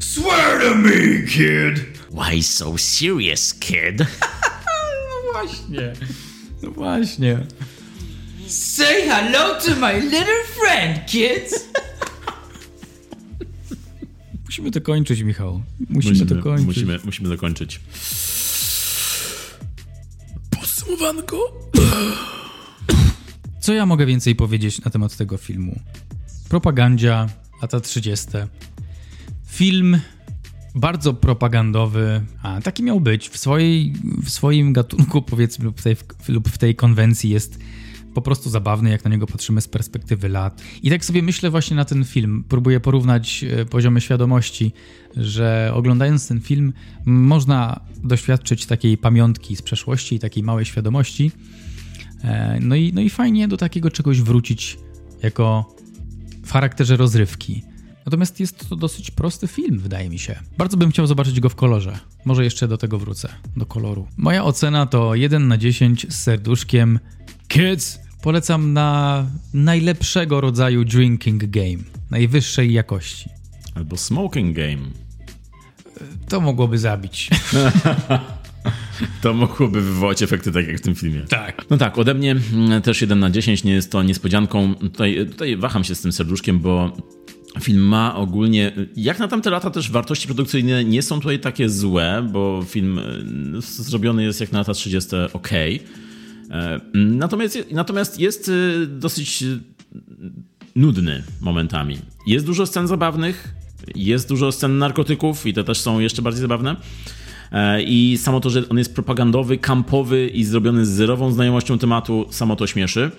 [0.00, 1.98] Swear to me, kid!
[2.10, 3.98] Why so serious, kid?
[5.08, 5.92] no właśnie.
[6.62, 7.46] No właśnie.
[8.48, 11.54] Say hello to my little friend, kids!
[14.58, 15.62] Musimy to kończyć, Michał.
[15.88, 16.66] Musimy, musimy to kończyć.
[16.66, 17.80] Musimy, musimy to kończyć.
[20.50, 21.70] Podsumowanko.
[23.60, 25.80] Co ja mogę więcej powiedzieć na temat tego filmu?
[26.48, 27.28] Propagandzia,
[27.62, 28.26] lata 30.
[29.46, 30.00] Film
[30.74, 33.28] bardzo propagandowy, a taki miał być.
[33.28, 33.92] W, swojej,
[34.24, 35.96] w swoim gatunku, powiedzmy, lub w tej,
[36.28, 37.58] lub w tej konwencji jest
[38.18, 40.62] po prostu zabawny, jak na niego patrzymy z perspektywy lat.
[40.82, 42.44] I tak sobie myślę właśnie na ten film.
[42.48, 44.72] Próbuję porównać e, poziomy świadomości,
[45.16, 46.72] że oglądając ten film
[47.06, 51.32] można doświadczyć takiej pamiątki z przeszłości i takiej małej świadomości.
[52.24, 54.78] E, no i, no i fajnie do takiego czegoś wrócić
[55.22, 55.76] jako
[56.44, 57.62] w charakterze rozrywki.
[58.08, 60.38] Natomiast jest to dosyć prosty film, wydaje mi się.
[60.58, 61.98] Bardzo bym chciał zobaczyć go w kolorze.
[62.24, 64.06] Może jeszcze do tego wrócę, do koloru.
[64.16, 66.98] Moja ocena to 1 na 10 z serduszkiem.
[67.48, 73.30] Kids, polecam na najlepszego rodzaju drinking game, najwyższej jakości.
[73.74, 74.82] Albo smoking game.
[76.28, 77.30] To mogłoby zabić.
[79.22, 81.20] To mogłoby wywołać efekty tak jak w tym filmie.
[81.20, 81.64] Tak.
[81.70, 84.74] No tak, ode mnie mm, też 1 na 10 nie jest to niespodzianką.
[84.74, 86.96] Tutaj, tutaj waham się z tym serduszkiem, bo
[87.60, 92.28] film ma ogólnie, jak na tamte lata też wartości produkcyjne nie są tutaj takie złe,
[92.32, 92.98] bo film
[93.58, 95.48] y, zrobiony jest jak na lata 30 ok.
[96.50, 99.60] E, natomiast, natomiast jest y, dosyć y,
[100.76, 101.98] nudny momentami.
[102.26, 103.54] Jest dużo scen zabawnych,
[103.94, 106.76] jest dużo scen narkotyków i te też są jeszcze bardziej zabawne.
[107.52, 112.26] E, I samo to, że on jest propagandowy, kampowy i zrobiony z zerową znajomością tematu,
[112.30, 113.10] samo to śmieszy.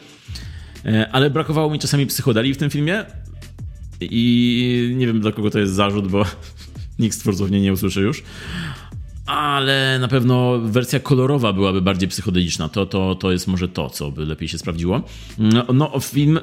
[0.86, 3.06] E, ale brakowało mi czasami psychodeli w tym filmie.
[4.02, 6.26] I nie wiem, dla kogo to jest zarzut, bo
[7.00, 8.24] nikt z twórców mnie nie usłyszy już
[9.30, 12.70] ale na pewno wersja kolorowa byłaby bardziej psychodeliczna.
[12.70, 15.02] To, to, to jest może to, co by lepiej się sprawdziło.
[15.38, 16.40] No, no film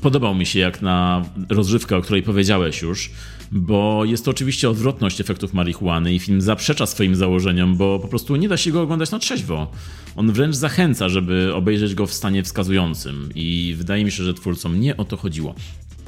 [0.00, 3.10] podobał mi się jak na rozrywkę, o której powiedziałeś już.
[3.52, 8.36] bo jest to oczywiście odwrotność efektów marihuany i film zaprzecza swoim założeniom, bo po prostu
[8.36, 9.70] nie da się go oglądać na trzeźwo.
[10.16, 14.80] On wręcz zachęca, żeby obejrzeć go w stanie wskazującym i wydaje mi się, że twórcom
[14.80, 15.54] nie o to chodziło.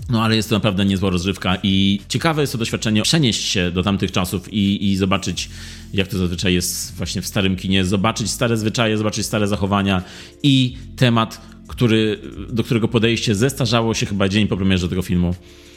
[0.09, 3.82] No ale jest to naprawdę niezła rozrywka i ciekawe jest to doświadczenie przenieść się do
[3.82, 5.50] tamtych czasów i, i zobaczyć,
[5.94, 10.02] jak to zazwyczaj jest właśnie w starym kinie, zobaczyć stare zwyczaje, zobaczyć stare zachowania
[10.42, 12.18] i temat, który,
[12.50, 15.34] do którego podejście zestarzało się chyba dzień po premierze tego filmu.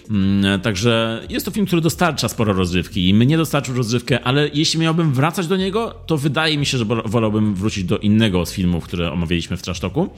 [0.09, 4.79] Mm, Także jest to film, który dostarcza sporo rozrywki i mnie dostarczył rozrywkę, ale jeśli
[4.79, 8.83] miałbym wracać do niego, to wydaje mi się, że wolałbym wrócić do innego z filmów,
[8.83, 10.09] które omawialiśmy w Trasztoku.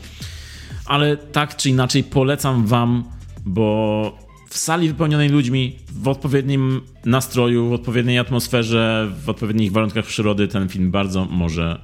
[0.85, 3.03] Ale tak czy inaczej polecam wam,
[3.45, 4.17] bo
[4.49, 10.69] w sali wypełnionej ludźmi, w odpowiednim nastroju, w odpowiedniej atmosferze, w odpowiednich warunkach przyrody ten
[10.69, 11.81] film bardzo może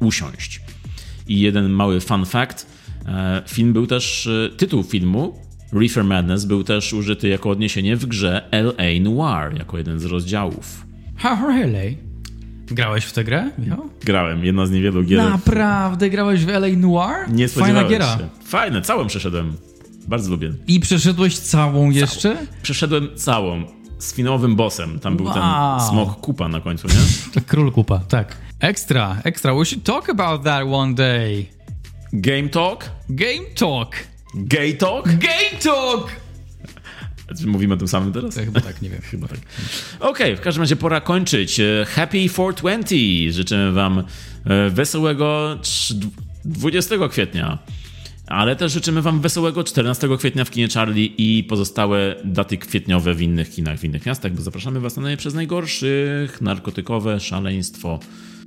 [0.00, 0.60] usiąść.
[1.26, 2.66] I jeden mały fun fact.
[3.06, 5.38] e, Film był też, e, tytuł filmu
[5.72, 9.00] Reefer Madness był też użyty jako odniesienie w grze L.A.
[9.00, 10.86] Noir, jako jeden z rozdziałów.
[11.16, 11.96] Ha, really?
[12.66, 13.90] Grałeś w tę grę, Michał?
[14.04, 15.18] Grałem, jedna z niewielu gier.
[15.18, 17.30] Naprawdę grałeś w LA Noir?
[17.32, 18.18] Nie Fajna spodziewałem giera.
[18.18, 18.28] się.
[18.44, 19.52] Fajne, całą przeszedłem.
[20.08, 20.52] Bardzo lubię.
[20.66, 22.46] I przeszedłeś całą jeszcze?
[22.62, 23.64] Przeszedłem całą.
[23.98, 25.00] Z finałowym bossem.
[25.00, 25.34] Tam był Wow.
[25.34, 26.94] ten smok kupa na końcu, nie?
[27.34, 28.36] To król kupa, tak.
[28.60, 29.54] Ekstra, ekstra.
[29.54, 31.46] We should talk about that one day.
[32.12, 32.90] Game Talk?
[33.08, 33.94] Game Talk.
[34.34, 35.04] Gay Talk?
[35.06, 36.10] Game Talk!
[37.40, 38.34] Czy mówimy o tym samym teraz?
[38.34, 39.00] To chyba tak, nie wiem.
[39.10, 39.38] Chyba tak.
[40.00, 41.60] Okej, w każdym razie pora kończyć.
[41.60, 42.94] E, Happy 420.
[43.30, 43.98] Życzymy Wam
[44.44, 45.94] e, wesołego trz-
[46.44, 47.58] 20 kwietnia.
[48.26, 53.22] Ale też życzymy Wam wesołego 14 kwietnia w kinie Charlie i pozostałe daty kwietniowe w
[53.22, 56.40] innych kinach, w innych miastach, bo zapraszamy Was na najlepsze z najgorszych.
[56.40, 57.98] Narkotykowe szaleństwo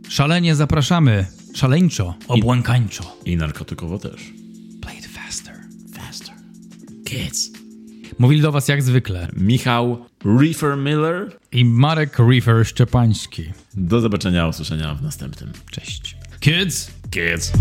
[0.10, 1.26] Szalenie zapraszamy.
[1.54, 3.18] Szaleńczo, obłąkańczo.
[3.26, 4.34] i narkotykowo też.
[4.82, 5.56] Play it faster.
[5.94, 6.36] Faster.
[7.06, 7.52] Kids.
[8.20, 9.28] Mówili do was jak zwykle.
[9.38, 11.38] Michał Reefer Miller.
[11.52, 13.44] I Marek Reefer Szczepański.
[13.74, 15.52] Do zobaczenia, usłyszenia w następnym.
[15.72, 16.18] Cześć.
[16.40, 16.97] Kids!
[17.12, 17.52] Kids.